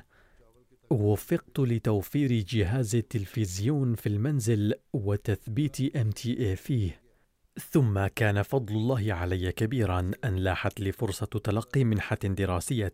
[0.90, 7.02] وفقت لتوفير جهاز التلفزيون في المنزل وتثبيت MTA فيه.
[7.72, 12.94] ثم كان فضل الله علي كبيرا أن لاحت لي فرصة تلقي منحة دراسية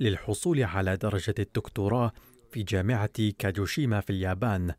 [0.00, 2.12] للحصول على درجة الدكتوراه
[2.50, 4.72] في جامعة كاجوشيما في اليابان.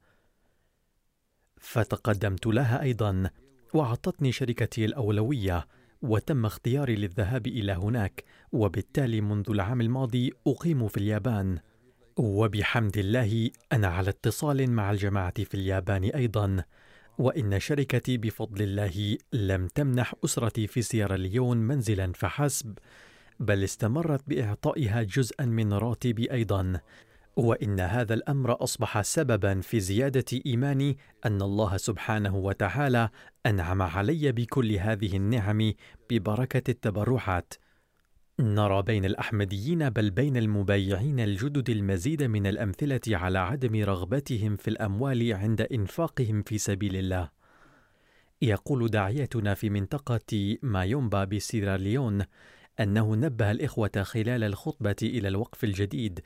[1.61, 3.29] فتقدمت لها أيضا
[3.73, 5.67] وأعطتني شركتي الأولوية
[6.01, 11.59] وتم اختياري للذهاب إلى هناك وبالتالي منذ العام الماضي أقيم في اليابان.
[12.17, 16.63] وبحمد الله أنا على اتصال مع الجماعة في اليابان أيضا
[17.17, 22.77] وإن شركتي بفضل الله لم تمنح أسرتي في سيراليون منزلا فحسب
[23.39, 26.79] بل استمرت بإعطائها جزءا من راتبي أيضا.
[27.35, 33.09] وإن هذا الأمر أصبح سببا في زيادة ايماني أن الله سبحانه وتعالى
[33.45, 35.73] أنعم علي بكل هذه النعم
[36.09, 37.53] ببركة التبرعات.
[38.39, 45.33] نرى بين الأحمديين بل بين المبايعين الجدد المزيد من الأمثلة على عدم رغبتهم في الأموال
[45.33, 47.29] عند إنفاقهم في سبيل الله.
[48.41, 52.23] يقول داعيتنا في منطقة مايومبا بسيراليون
[52.79, 56.19] أنه نبه الإخوة خلال الخطبة إلى الوقف الجديد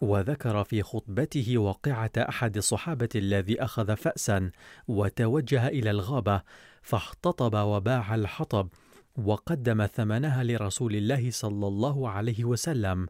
[0.00, 4.50] وذكر في خطبته واقعة أحد الصحابة الذي أخذ فأسا
[4.88, 6.42] وتوجه إلى الغابة
[6.82, 8.68] فاحتطب وباع الحطب
[9.16, 13.06] وقدم ثمنها لرسول الله صلى الله عليه وسلم.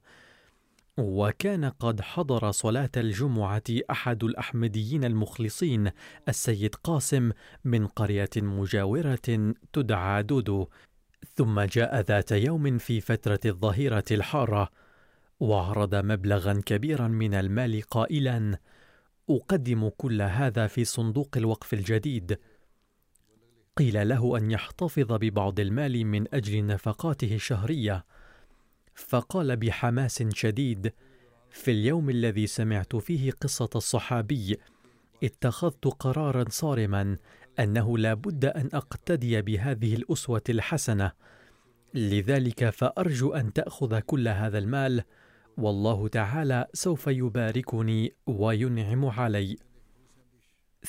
[0.98, 5.90] وكان قد حضر صلاة الجمعة أحد الأحمديين المخلصين
[6.28, 7.30] السيد قاسم
[7.64, 10.66] من قرية مجاورة تدعى دودو.
[11.34, 14.70] ثم جاء ذات يوم في فترة الظهيرة الحارة
[15.40, 18.58] وعرض مبلغا كبيرا من المال قائلا
[19.30, 22.38] أقدم كل هذا في صندوق الوقف الجديد.
[23.76, 28.04] قيل له أن يحتفظ ببعض المال من أجل نفقاته الشهرية.
[28.94, 30.92] فقال بحماس شديد
[31.50, 34.58] في اليوم الذي سمعت فيه قصة الصحابي
[35.24, 37.16] اتخذت قرارا صارما
[37.58, 41.12] أنه لا بد أن أقتدي بهذه الأسوة الحسنة
[41.94, 45.04] لذلك فأرجو أن تأخذ كل هذا المال
[45.56, 49.56] والله تعالى سوف يباركني وينعم علي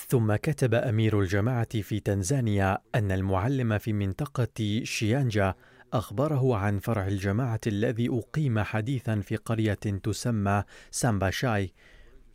[0.08, 5.56] ثم كتب أمير الجماعة في تنزانيا أن المعلم في منطقة شيانجا
[5.94, 11.74] أخبره عن فرع الجماعة الذي أقيم حديثا في قرية تسمى سامباشاي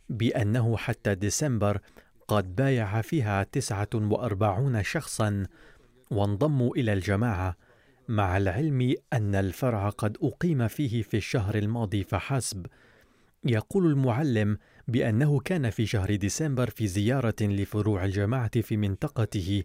[0.09, 1.79] بأنه حتى ديسمبر
[2.27, 5.45] قد بايع فيها تسعة وأربعون شخصا
[6.11, 7.55] وانضموا إلى الجماعة.
[8.11, 12.65] مع العلم أن الفرع قد أقيم فيه في الشهر الماضي فحسب.
[13.45, 14.57] يقول المعلم
[14.87, 19.63] بأنه كان في شهر ديسمبر في زيارة لفروع الجماعة في منطقته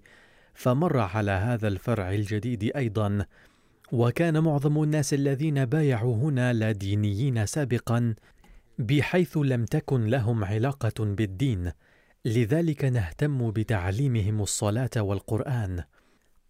[0.54, 3.26] فمر على هذا الفرع الجديد أيضا.
[3.92, 8.14] وكان معظم الناس الذين بايعوا هنا لا دينيين سابقا
[8.78, 11.72] بحيث لم تكن لهم علاقة بالدين.
[12.24, 15.82] لذلك نهتم بتعليمهم الصلاة والقرآن.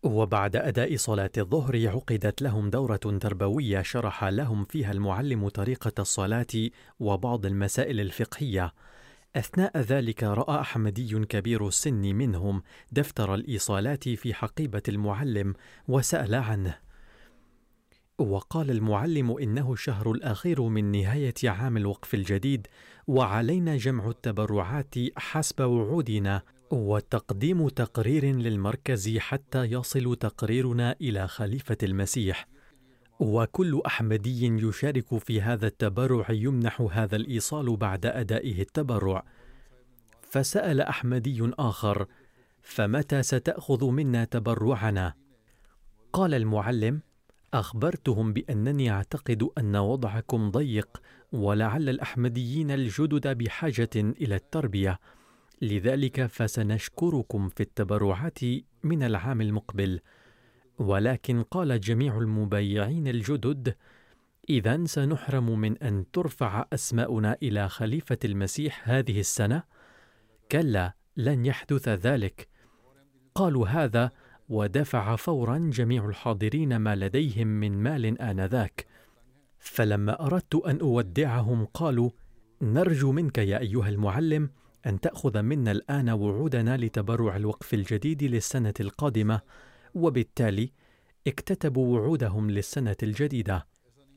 [0.03, 6.71] وبعد أداء صلاة الظهر عقدت لهم دورة تربوية شرح لهم فيها المعلم طريقة الصلاة
[7.01, 8.75] وبعض المسائل الفقهية.
[9.37, 15.55] أثناء ذلك رأى أحمدي كبير السن منهم دفتر الإيصالات في حقيبة المعلم
[15.89, 16.79] وسأل عنه.
[18.19, 22.67] وقال المعلم إنه الشهر الأخير من نهاية عام الوقف الجديد
[23.07, 26.43] وعلينا جمع التبرعات حسب وعودنا.
[26.71, 32.49] وتقديم تقرير للمركز حتى يصل تقريرنا إلى خليفة المسيح.
[33.21, 39.25] وكل أحمدي يشارك في هذا التبرع يمنح هذا الإيصال بعد أدائه التبرع.
[40.23, 42.07] فسأل أحمدي آخر
[42.63, 45.15] فمتى ستأخذ منا تبرعنا؟
[46.13, 47.01] قال المعلم
[47.55, 51.03] أخبرتهم بأنني أعتقد أن وضعكم ضيق
[51.33, 54.99] ولعل الأحمديين الجدد بحاجة إلى التربية.
[55.63, 58.39] لذلك فسنشكركم في التبرعات
[58.83, 60.01] من العام المقبل.
[60.79, 63.77] ولكن قال جميع المبايعين الجدد
[64.51, 69.63] إذا سنحرم من أن ترفع أسماؤنا إلى خليفة المسيح هذه السنة.
[70.53, 72.49] كلا لن يحدث ذلك.
[73.35, 74.11] قالوا هذا
[74.49, 78.87] ودفع فورا جميع الحاضرين ما لديهم من مال آنذاك.
[79.59, 82.11] فلما أردت أن أودعهم قالوا
[82.63, 84.51] نرجو منك يا أيها المعلم
[84.87, 89.41] أن تأخذ منا الآن وعودنا لتبرع الوقف الجديد للسنة القادمة
[89.95, 90.73] وبالتالي
[91.27, 93.67] اكتتبوا وعودهم للسنة الجديدة.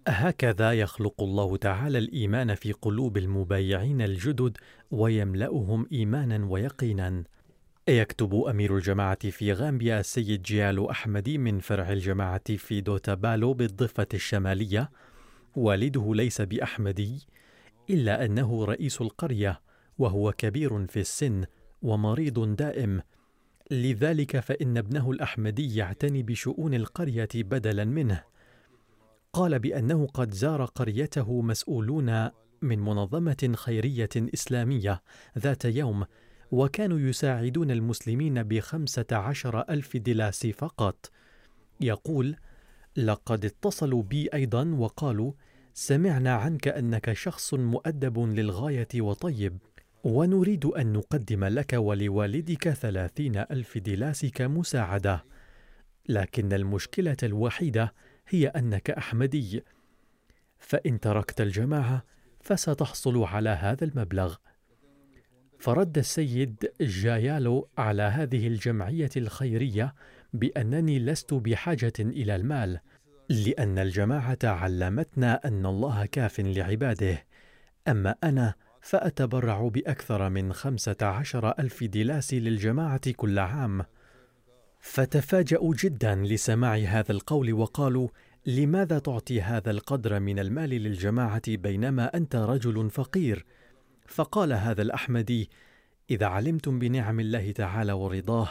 [0.08, 4.58] هكذا يخلق الله تعالى الإيمان في قلوب المبايعين الجدد
[4.92, 7.24] ويملأهم إيمانا ويقينا.
[7.88, 14.92] يكتب أمير الجماعة في غامبيا السيد جيالو أحمدي من فرع الجماعة في دوتابالو بالضفة الشمالية.
[15.56, 17.28] والده ليس بأحمدي
[17.90, 19.69] إلا أنه رئيس القرية.
[20.00, 21.45] وهو كبير في السن
[21.82, 23.02] ومريض دائم.
[23.72, 28.24] لذلك فإن ابنه الأحمدي يعتني بشؤون القرية بدلا منه.
[29.34, 32.30] قال بأنه قد زار قريته مسؤولون
[32.62, 35.02] من منظمة خيرية إسلامية
[35.39, 36.06] ذات يوم
[36.52, 41.12] وكانوا يساعدون المسلمين بخمسة عشر ألف دلاس فقط.
[41.82, 42.36] يقول
[42.97, 45.34] لقد اتصلوا بي أيضا وقالوا
[45.74, 49.58] سمعنا عنك أنك شخص مؤدب للغاية وطيب.
[50.04, 55.26] ونريد أن نقدم لك ولوالدك ثلاثين ألف دلاس كمساعدة
[56.10, 57.93] لكن المشكلة الوحيدة
[58.28, 59.64] هي أنك أحمدي.
[60.60, 62.06] فإن تركت الجماعة
[62.41, 64.36] فستحصل على هذا المبلغ.
[65.60, 69.95] فرد السيد جايالو على هذه الجمعية الخيرية
[70.34, 72.80] بأنني لست بحاجة إلى المال
[73.30, 77.26] لأن الجماعة علمتنا أن الله كاف لعباده.
[77.88, 83.86] أما أنا فأتبرع بأكثر من خمسة عشر ألف دلاس للجماعة كل عام.
[84.80, 88.08] فتفاجأوا جدا لسماع هذا القول وقالوا
[88.46, 93.46] لماذا تعطي هذا القدر من المال للجماعة بينما أنت رجل فقير؟
[94.08, 95.50] فقال هذا الأحمدي
[96.10, 98.50] إذا علمتم بنعم الله تعالى ورضاه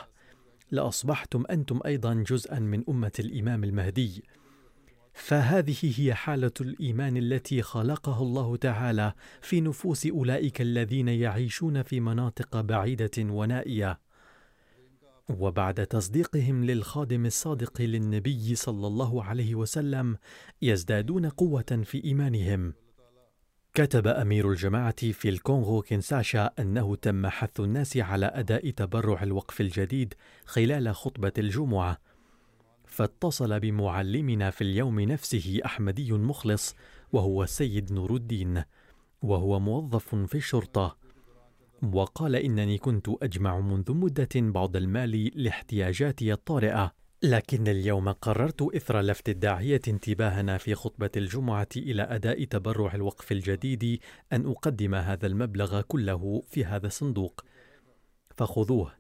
[0.71, 4.23] لأصبحتم أنتم أيضا جزءا من أمة الإمام المهدي.
[5.19, 12.61] فهذه هي حالة الإيمان التي خلقه الله تعالى في نفوس أولئك الذين يعيشون في مناطق
[12.61, 14.01] بعيدة ونائية.
[15.29, 20.17] وبعد تصديقهم للخادم الصادق للنبي صلى الله عليه وسلم
[20.63, 22.73] يزدادون قوة في إيمانهم.
[23.75, 30.15] كتب أمير الجماعة في الكونغو كينساشا أنه تم حث الناس على أداء تبرع الوقف الجديد
[30.45, 31.99] خلال خطبة الجمعة
[32.99, 36.75] فاتصل بمعلمنا في اليوم نفسه أحمدي مخلص
[37.13, 38.63] وهو السيد نور الدين
[39.23, 40.99] وهو موظف في الشرطة.
[41.93, 46.95] وقال إنني كنت أجمع منذ مدة بعض المال لاحتياجاتي الطارئة.
[47.23, 54.01] لكن اليوم قررت إثر لفت الداعية انتباهنا في خطبة الجمعة إلى أداء تبرع الوقف الجديد
[54.33, 57.45] أن أقدم هذا المبلغ كله في هذا الصندوق.
[58.37, 58.98] فخذوه.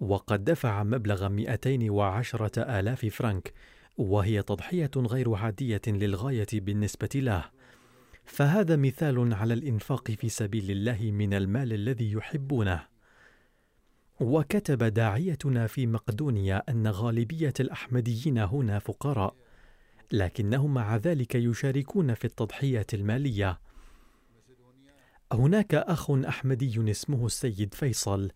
[0.00, 3.52] وقد دفع مبلغ 210 آلاف فرنك
[3.96, 7.44] وهي تضحية غير عادية للغاية بالنسبة له.
[8.24, 12.86] فهذا مثال على الإنفاق في سبيل الله من المال الذي يحبونه.
[14.20, 19.36] وكتب داعيتنا في مقدونيا أن غالبية الأحمديين هنا فقراء
[20.12, 23.60] لكنهم مع ذلك يشاركون في التضحية المالية.
[25.32, 28.30] هناك أخ أحمدي اسمه السيد فيصل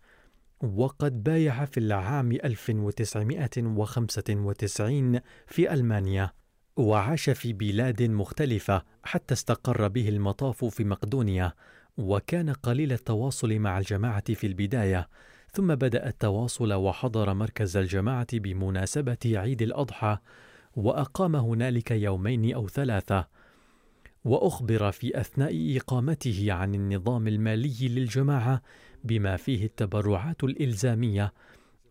[0.63, 6.31] وقد بايع في العام 1995 في ألمانيا
[6.77, 11.53] وعاش في بلاد مختلفة حتى استقر به المطاف في مقدونيا
[11.97, 15.09] وكان قليل التواصل مع الجماعة في البداية
[15.53, 20.17] ثم بدأ التواصل وحضر مركز الجماعة بمناسبة عيد الأضحى
[20.75, 23.27] وأقام هنالك يومين أو ثلاثة.
[24.23, 28.61] وأخبر في أثناء إقامته عن النظام المالي للجماعة
[29.03, 31.33] بما فيه التبرعات الإلزامية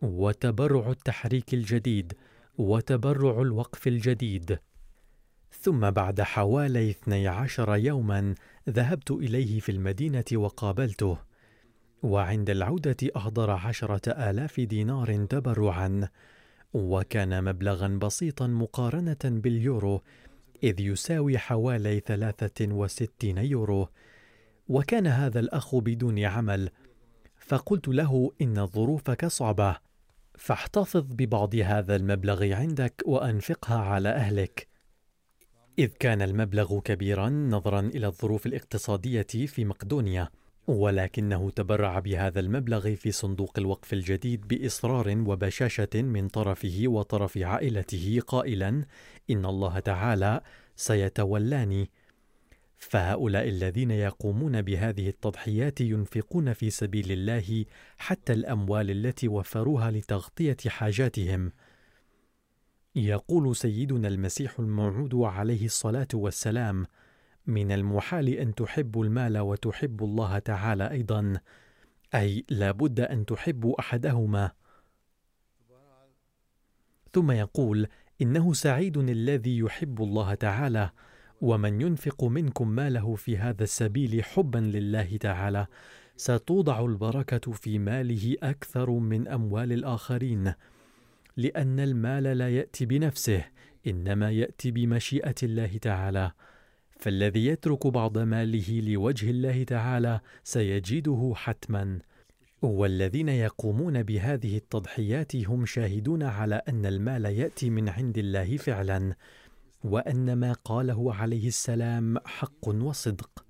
[0.02, 2.12] وتبرع التحريك الجديد
[2.58, 4.58] وتبرع الوقف الجديد.
[5.60, 8.34] ثم بعد حوالي 12 يوما
[8.68, 11.18] ذهبت إليه في المدينة وقابلته
[12.02, 16.08] وعند العودة أحضر عشرة آلاف دينار تبرعا
[16.74, 20.02] وكان مبلغا بسيطا مقارنة باليورو
[20.62, 23.88] إذ يساوي حوالي ثلاثة وستين يورو
[24.68, 26.70] وكان هذا الأخ بدون عمل
[27.48, 29.76] فقلت له إن ظروفك صعبة
[30.38, 34.68] فاحتفظ ببعض هذا المبلغ عندك وأنفقها على أهلك.
[35.78, 40.28] إذ كان المبلغ كبيرا نظرا إلى الظروف الاقتصادية في مقدونيا
[40.66, 48.84] ولكنه تبرع بهذا المبلغ في صندوق الوقف الجديد بإصرار وبشاشة من طرفه وطرف عائلته قائلا
[49.30, 50.40] إن الله تعالى
[50.76, 51.90] سيتولاني
[52.78, 57.64] فهؤلاء الذين يقومون بهذه التضحيات ينفقون في سبيل الله
[57.98, 61.52] حتى الأموال التي وفروها لتغطية حاجاتهم.
[62.94, 66.86] يقول سيدنا المسيح الموعود عليه الصلاة والسلام
[67.46, 71.40] من المحال أن تحبوا المال وتحبوا الله تعالى أيضا
[72.14, 74.50] أي لا بد أن تحبوا أحدهما.
[77.12, 77.86] ثم يقول
[78.22, 80.90] إنه سعيد الذي يحب الله تعالى
[81.40, 85.66] ومن ينفق منكم ماله في هذا السبيل حبا لله تعالى
[86.16, 90.52] ستوضع البركة في ماله أكثر من أموال الآخرين
[91.38, 93.44] لأن المال لا يأتي بنفسه
[93.86, 96.32] إنما يأتي بمشيئة الله تعالى.
[96.98, 101.98] فالذي يترك بعض ماله لوجه الله تعالى سيجده حتما.
[102.62, 109.14] والذين يقومون بهذه التضحيات هم شاهدون على أن المال يأتي من عند الله فعلا.
[109.84, 113.44] وأن ما قاله عليه السلام حق وصدق.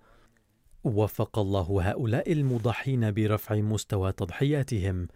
[0.84, 5.08] وفق الله هؤلاء المضحين برفع مستوى تضحياتهم.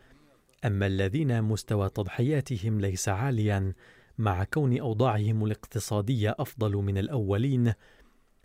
[0.65, 3.73] أما الذين مستوى تضحياتهم ليس عاليا
[4.19, 7.73] مع كون أوضاعهم الاقتصادية أفضل من الأولين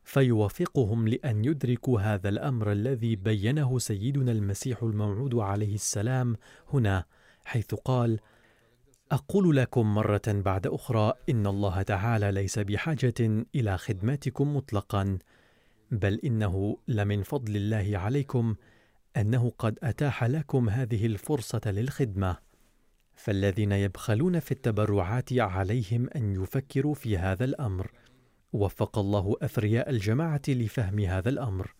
[0.03, 6.35] فيوافقهم لأن يدركوا هذا الأمر الذي بينه سيدنا المسيح الموعود عليه السلام
[6.73, 7.05] هنا
[7.45, 8.19] حيث قال
[9.11, 15.17] أقول لكم مرة بعد أخرى إن الله تعالى ليس بحاجة إلى خدماتكم مطلقا
[15.91, 18.55] بل إنه لمن فضل الله عليكم
[19.17, 22.37] أنه قد أتاح لكم هذه الفرصة للخدمة.
[23.15, 27.91] فالذين يبخلون في التبرعات عليهم أن يفكروا في هذا الأمر.
[28.53, 31.73] وفق الله أثرياء الجماعة لفهم هذا الأمر.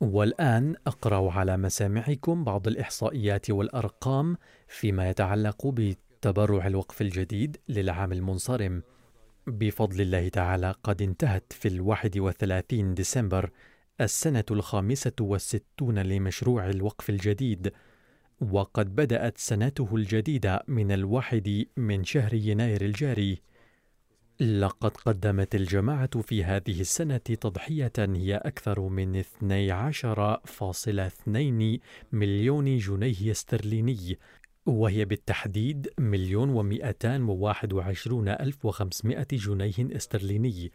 [0.00, 4.36] والآن أقرأ على مسامعكم بعض الإحصائيات والأرقام
[4.68, 5.66] فيما يتعلق
[6.16, 8.82] بتبرع الوقف الجديد للعام المنصرم.
[9.46, 13.50] بفضل الله تعالى قد انتهت في الواحد وثلاثين ديسمبر
[14.00, 17.72] السنة الخامسة والستون لمشروع الوقف الجديد
[18.40, 23.42] وقد بدأت سنته الجديدة من الواحد من شهر يناير الجاري.
[24.40, 31.80] لقد قدمت الجماعة في هذه السنة تضحية هي أكثر من 12.2
[32.12, 34.18] مليون جنيه استرليني
[34.66, 40.72] وهي بالتحديد مليون ومئتان وواحد وعشرون ألف وخمسمائة جنيه استرليني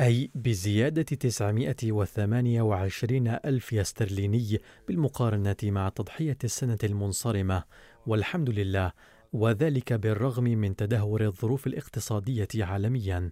[0.00, 4.58] أي بزيادة 928 ألف استرليني
[4.88, 7.62] بالمقارنة مع تضحية السنة المنصرمة.
[8.06, 8.92] والحمد لله
[9.32, 13.30] وذلك بالرغم من تدهور الظروف الاقتصادية عالميا.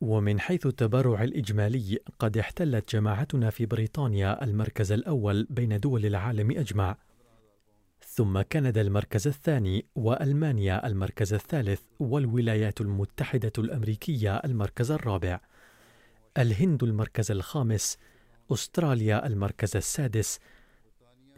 [0.00, 6.96] ومن حيث التبرع الإجمالي قد احتلت جماعتنا في بريطانيا المركز الأول بين دول العالم أجمع.
[8.14, 15.40] ثم كندا المركز الثاني وألمانيا المركز الثالث والولايات المتحدة الأمريكية المركز الرابع.
[16.38, 17.98] الهند المركز الخامس
[18.52, 20.38] أستراليا المركز السادس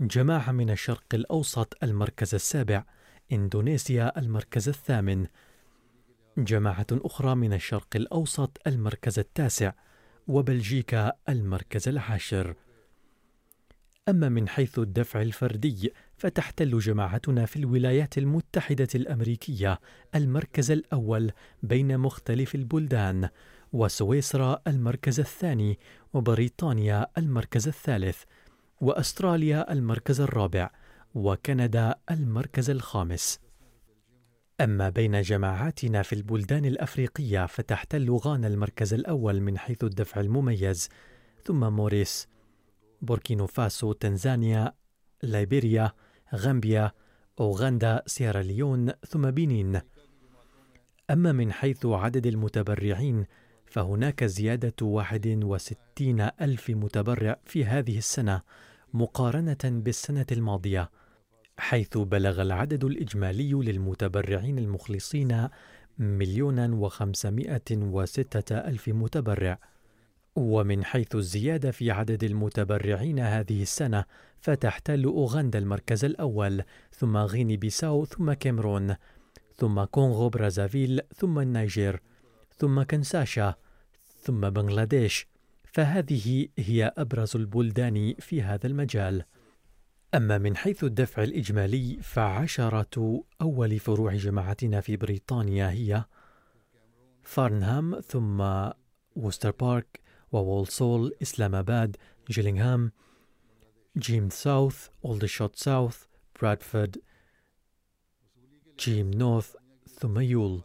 [0.01, 2.85] جماعة من الشرق الأوسط المركز السابع
[3.33, 5.27] إندونيسيا المركز الثامن.
[6.39, 9.73] جماعة أخرى من الشرق الأوسط المركز التاسع
[10.29, 12.55] وبلجيكا المركز العاشر.
[14.09, 19.81] أما من حيث الدفع الفردي فتحتل جماعتنا في الولايات المتحدة الأمريكية
[20.15, 23.29] المركز الأول بين مختلف البلدان،
[23.73, 25.79] وسويسرا المركز الثاني،
[26.13, 28.23] وبريطانيا المركز الثالث،
[28.81, 30.71] وأستراليا المركز الرابع،
[31.15, 33.41] وكندا المركز الخامس.
[34.61, 40.89] أما بين جماعاتنا في البلدان الأفريقية فتحتل غانا المركز الأول من حيث الدفع المميز،
[41.45, 42.29] ثم موريشس،
[43.03, 44.73] بوركينو فاسو، تنزانيا،
[45.23, 45.93] ليبيريا،
[46.35, 46.93] غامبيا،
[47.41, 49.81] أوغندا، سيراليون، ثم بنين.
[51.11, 53.27] أما من حيث عدد المتبرعين
[53.67, 58.43] فهناك زيادة 61 ألف متبرع في هذه السنة
[58.95, 60.91] مقارنة بالسنة الماضية
[61.59, 65.49] حيث بلغ العدد الإجمالي للمتبرعين المخلصين
[65.99, 69.59] مليون وخمسمائة وستة ألف متبرع
[70.37, 74.05] ومن حيث الزيادة في عدد المتبرعين هذه السنة
[74.41, 76.63] فتحتل أوغندا المركز الأول
[76.93, 78.97] ثم غيني بيساو ثم كامرون
[79.57, 82.01] ثم كونغو برازافيل ثم النيجر
[82.59, 83.55] ثم كنساشا
[84.23, 85.27] ثم بنغلاديش.
[85.65, 89.25] فهذه هي أبرز البلدان في هذا المجال.
[90.15, 96.05] أما من حيث الدفع الإجمالي فعشرة أول فروع جماعتنا في بريطانيا هي
[97.23, 98.45] فارنهام ثم
[99.17, 100.06] وستر بارك
[100.41, 101.97] وولسول إسلام آباد
[102.31, 102.93] جيلينغهام
[103.97, 106.05] جيم ساوث أولدشوت ساوث
[106.43, 106.97] برادفورد
[108.79, 109.57] جيم نورث
[110.01, 110.63] ثم يول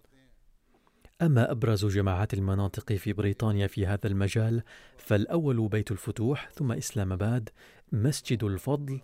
[1.22, 4.64] أما أبرز جماعات المناطق في بريطانيا في هذا المجال
[4.98, 7.50] فالأول بيت الفتوح ثم إسلام آباد
[7.92, 9.02] مسجد الفضل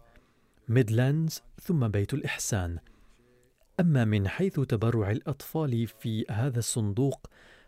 [0.69, 2.79] ميدلاندز ثم بيت الإحسان.
[3.79, 7.27] أما من حيث تبرع الأطفال في هذا الصندوق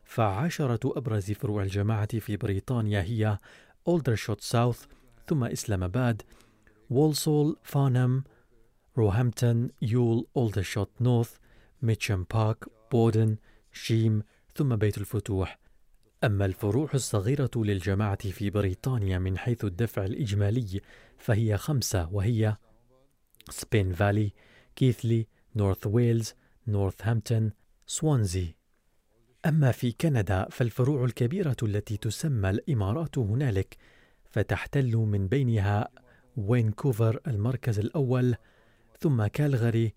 [0.10, 3.38] فعشرة أبرز فروع الجماعة في بريطانيا هي
[3.88, 4.86] أولدرشوت ساوث
[5.28, 6.22] ثم إسلام آباد
[6.90, 8.24] وولسول فانم
[8.98, 11.38] روهامبتون يول أولدرشوت نورث
[11.82, 13.38] ميتشم بارك بودن
[13.72, 14.24] شيم
[14.56, 15.60] ثم بيت الفتوح.
[16.24, 20.82] أما الفروع الصغيرة للجماعة في بريطانيا من حيث الدفع الإجمالي
[21.18, 22.58] فهي خمسة وهي
[23.50, 24.34] سبن فالي
[24.76, 26.34] كيثلي نورث ويلز
[26.68, 27.52] نورثهامبتون
[27.88, 28.59] سوانزي
[29.46, 33.78] أما في كندا فالفروع الكبيرة التي تسمى الإمارات هنالك
[34.30, 35.90] فتحتل من بينها
[36.38, 38.36] وينكوفر المركز الأول
[39.00, 39.94] ثم كالغاري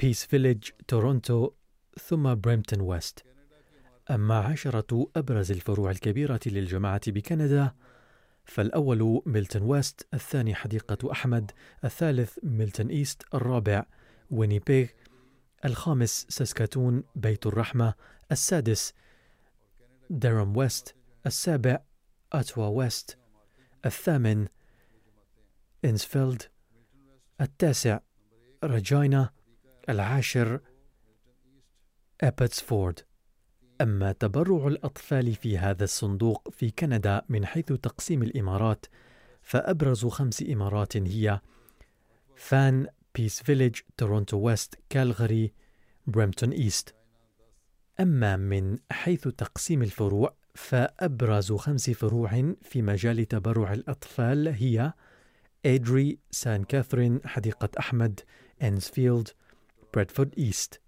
[0.00, 1.50] بيس فيليج تورونتو
[2.00, 3.24] ثم بريمتون ويست.
[4.10, 7.74] أما عشرة أبرز الفروع الكبيرة للجماعة بكندا
[8.44, 11.50] فالأول ميلتون ويست الثاني حديقة أحمد
[11.84, 13.84] الثالث ميلتون إيست الرابع
[14.30, 14.86] وينيبيغ
[15.64, 17.94] الخامس ساسكاتون بيت الرحمة
[18.32, 18.92] السادس
[20.10, 20.94] ديرم ويست
[21.26, 21.78] السابع
[22.32, 23.18] أوتاوا ويست
[23.86, 24.46] الثامن
[25.84, 26.42] إنسفيل
[27.40, 27.98] التاسع
[28.64, 29.30] رجاينا
[29.88, 30.60] العاشر
[32.20, 33.00] أبتسفورد.
[33.80, 38.86] أما تبرع الأطفال في هذا الصندوق في كندا من حيث تقسيم الإمارات
[39.42, 41.40] فأبرز خمس إمارات هي
[42.36, 42.86] فان
[43.18, 45.52] بيس فيليج تورونتو ويست كالغاري
[46.06, 46.94] بريمتون إيست
[48.00, 54.92] أما من حيث تقسيم الفروع فأبرز خمس فروع في مجال تبرع الأطفال هي
[55.64, 58.20] إيردري سان كاثرين حديقة أحمد
[58.62, 59.28] إنسفيل
[59.94, 60.80] برادفورد إيست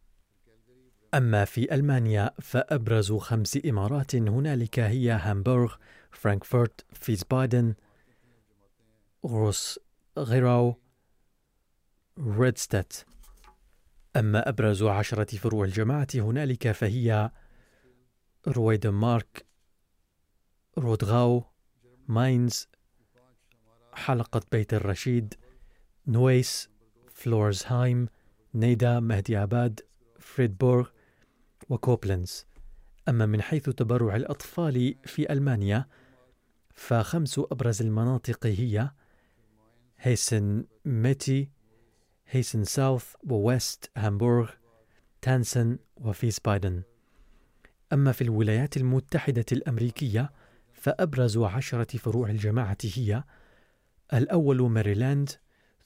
[1.15, 5.75] أما في ألمانيا فأبرز خمس إمارات هنالك هي هامبورغ
[6.11, 7.75] فرانكفورت فيسبادن
[9.27, 9.81] غروس
[10.19, 10.77] غيراو
[12.19, 12.93] ريدستات
[14.17, 17.31] أما أبرز عشرة فروع الجماعة هنالك فهي
[18.49, 19.47] رويدرمارك
[20.79, 21.45] رودغاو
[22.09, 22.69] ماينز
[23.93, 25.35] حلقة بيت الرشيد
[26.07, 26.69] نويس
[27.11, 28.09] فلورسهايم
[28.55, 29.81] نيدا مهدي عباد
[30.19, 30.89] فريدبورغ
[31.69, 32.47] وكوبلنز
[33.09, 35.87] أما من حيث تبرع الأطفال في ألمانيا
[36.75, 38.91] فخمس أبرز المناطق هي
[39.99, 41.51] هيسن ميتي
[42.31, 44.51] هيسن ساوث وويست هامبورغ
[45.23, 46.83] تاونس وفيسبادن
[47.93, 50.33] أما في الولايات المتحدة الأمريكية
[50.73, 53.25] فأبرز عشرة فروع الجماعة هي
[54.13, 55.31] الأول ماريلاند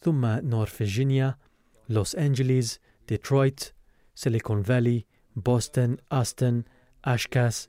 [0.01, 1.39] ثم نورث فيرجينيا
[1.89, 3.65] لوس أنجليز ديترويت
[4.15, 5.05] سيليكون فالي
[5.37, 6.63] بوسطن أوستن
[7.05, 7.69] أوشكوش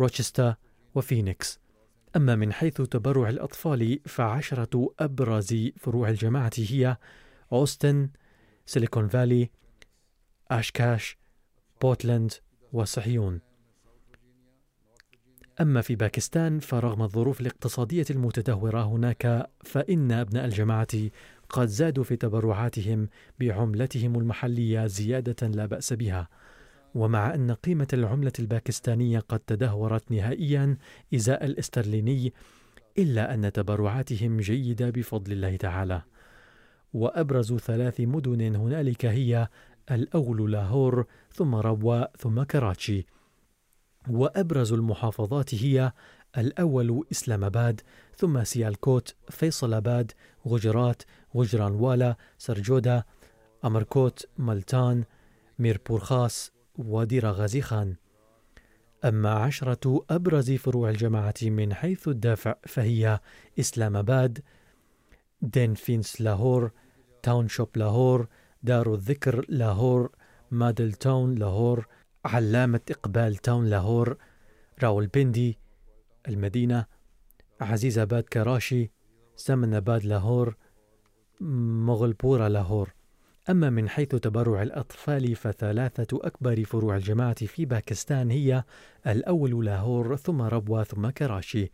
[0.00, 0.54] روتشستر
[0.94, 1.60] وفينيكس
[2.16, 6.96] أما من حيث تبرع الأطفال فعشرة أبرز فروع الجماعة هي
[7.52, 8.10] أوستن
[8.66, 9.50] سيليكون فالي
[10.50, 11.18] أوشكوش
[11.82, 12.32] بورتلاند
[12.72, 13.40] وصهيون
[15.60, 20.86] أما في باكستان فرغم الظروف الاقتصادية المتدهورة هناك فإن أبناء الجماعة
[21.48, 23.08] قد زادوا في تبرعاتهم
[23.40, 26.28] بعملتهم المحلية زيادة لا بأس بها.
[26.94, 30.76] ومع أن قيمة العملة الباكستانية قد تدهورت نهائيا
[31.14, 32.32] إزاء الاسترليني
[32.98, 36.02] إلا أن تبرعاتهم جيدة بفضل الله تعالى.
[36.92, 39.48] وأبرز ثلاث مدن هنالك هي
[39.90, 43.06] الأول لاهور ثم ربوة ثم كراتشي.
[44.10, 45.92] وأبرز المحافظات هي
[46.38, 47.80] الأول إسلام آباد
[48.16, 50.12] ثم سيالكوت فيصل آباد
[50.46, 51.02] غجرات
[51.36, 53.04] غجرانوالا سرجودا
[53.64, 55.04] أمركوت ملتان
[55.58, 57.96] ميربور خاص ودير غازي خان.
[59.04, 63.20] أما عشرة أبرز فروع الجماعة من حيث الدافع فهي
[63.60, 64.38] إسلام آباد
[65.42, 66.70] ديفينس لاهور
[67.22, 68.28] تاون شيب لاهور
[68.62, 70.10] دار الذكر لاهور
[70.50, 71.86] مادل تاون لاهور
[72.24, 74.16] علامة إقبال تاون لاهور
[74.82, 75.58] راول بندي
[76.28, 76.86] المدينة
[77.60, 78.90] عزيز آباد كراشي
[79.36, 80.56] سمن آباد لاهور
[81.40, 82.94] مغلبورة لاهور.
[83.50, 88.64] أما من حيث تبرع الأطفال فثلاثة أكبر فروع الجماعة في باكستان هي
[89.06, 91.70] الأول لاهور ثم ربوة ثم كراشي.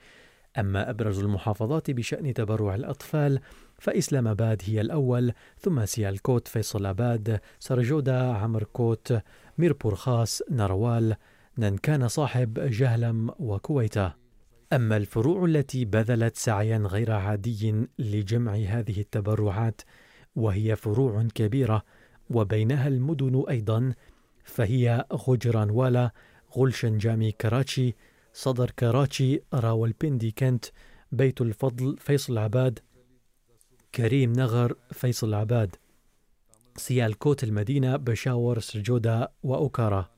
[0.58, 3.40] أما أبرز المحافظات بشأن تبرع الأطفال
[3.78, 9.18] فإسلام آباد هي الأول ثم سيالكوت فيصل آباد سرجودا عمركوت
[9.58, 11.16] ميربور خاص نروال
[11.58, 14.12] ننكان صاحب جهلم وكويتا.
[14.72, 19.80] أما الفروع التي بذلت سعيا غير عادي لجمع هذه التبرعات
[20.36, 21.82] وهي فروع كبيرة
[22.30, 23.92] وبينها المدن أيضا
[24.44, 26.10] فهي غجرانوالا
[26.56, 27.94] غلشن جامي كراتشي
[28.36, 30.64] صدر كراتشي راولبندي كنت
[31.12, 32.78] بيت الفضل فيصل عباد
[33.94, 35.76] كريم نغر فيصل عباد.
[36.76, 40.10] سيالكوت المدينة بشاور سرجودا وأوكارا.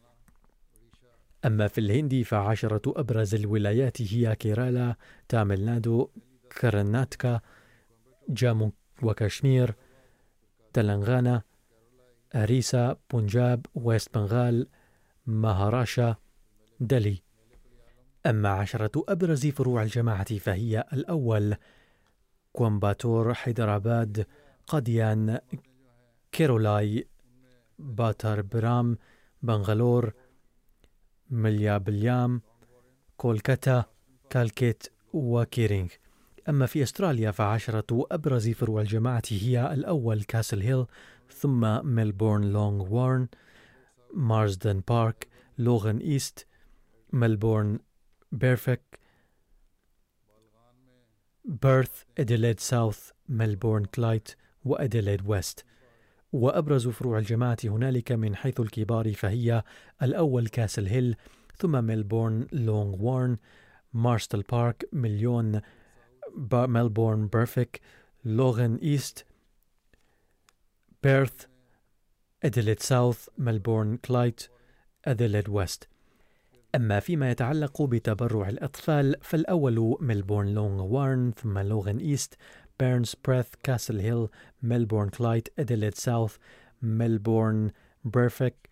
[1.44, 4.96] أما في الهند فعشرة أبرز الولايات هي كيرالا
[5.28, 6.08] تامل نادو
[6.60, 7.40] كرناتكا
[8.28, 9.74] جامو وكشمير
[10.72, 11.42] تلنغانا
[12.34, 14.68] أريسا بنجاب ويست بنغال
[15.26, 16.16] مهاراشترا
[16.80, 17.25] دلي.
[18.26, 21.56] أما عشرة أبرز فروع الجماعة فهي الأول
[22.52, 24.26] كومباتور حيدرآباد
[24.66, 25.38] قديان
[26.32, 27.08] كارولاي
[27.78, 28.98] باتا بريام
[29.42, 30.12] بنغلور
[31.30, 32.40] مليا بليام
[33.16, 33.84] كولكتا
[34.30, 35.88] كالكيت وكيرينغ.
[36.48, 40.86] أما في أستراليا فعشرة أبرز فروع الجماعة هي الأول كاسل هيل
[41.30, 43.28] ثم ميلبورن لونغ وارن
[44.14, 46.46] مارزدن بارك لوغن إيست
[47.12, 47.78] ملبورن
[48.32, 49.00] بيرفك
[51.44, 54.28] بيرث إديليد ساوث ملبورن كلايت
[54.64, 55.64] وأديليد ويست
[56.32, 59.62] وأبرز فروع الجماعة هنالك من حيث الكبار فهي
[60.02, 61.16] الأول كاسل هيل
[61.58, 63.36] ثم ميلبورن لونغ وارن
[63.92, 65.60] مارستل بارك مليون
[66.52, 67.80] ملبورن بيرفيك
[68.24, 69.26] لوغن إيست
[71.02, 71.46] بيرث
[72.44, 74.48] أديليد ساوث ملبورن كلايت
[75.04, 75.88] أديليد ويست
[76.76, 82.34] أما فيما يتعلق بتبرع الأطفال فالأول ملبورن لونغ وارن ثم لوغن إيست
[82.80, 84.28] بيرنز بريث كاسل هيل
[84.62, 86.36] ملبورن كلايت أديليد ساوث
[86.82, 87.70] ملبورن
[88.04, 88.68] بيرفيك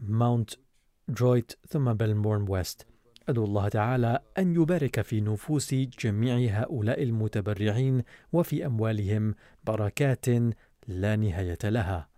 [0.00, 0.50] ماونت
[1.08, 2.86] درويت ثم بلمورن ويست.
[3.28, 9.34] أدعو الله تعالى أن يبارك في نفوس جميع هؤلاء المتبرعين وفي أموالهم
[9.64, 10.26] بركات
[10.88, 12.17] لا نهاية لها.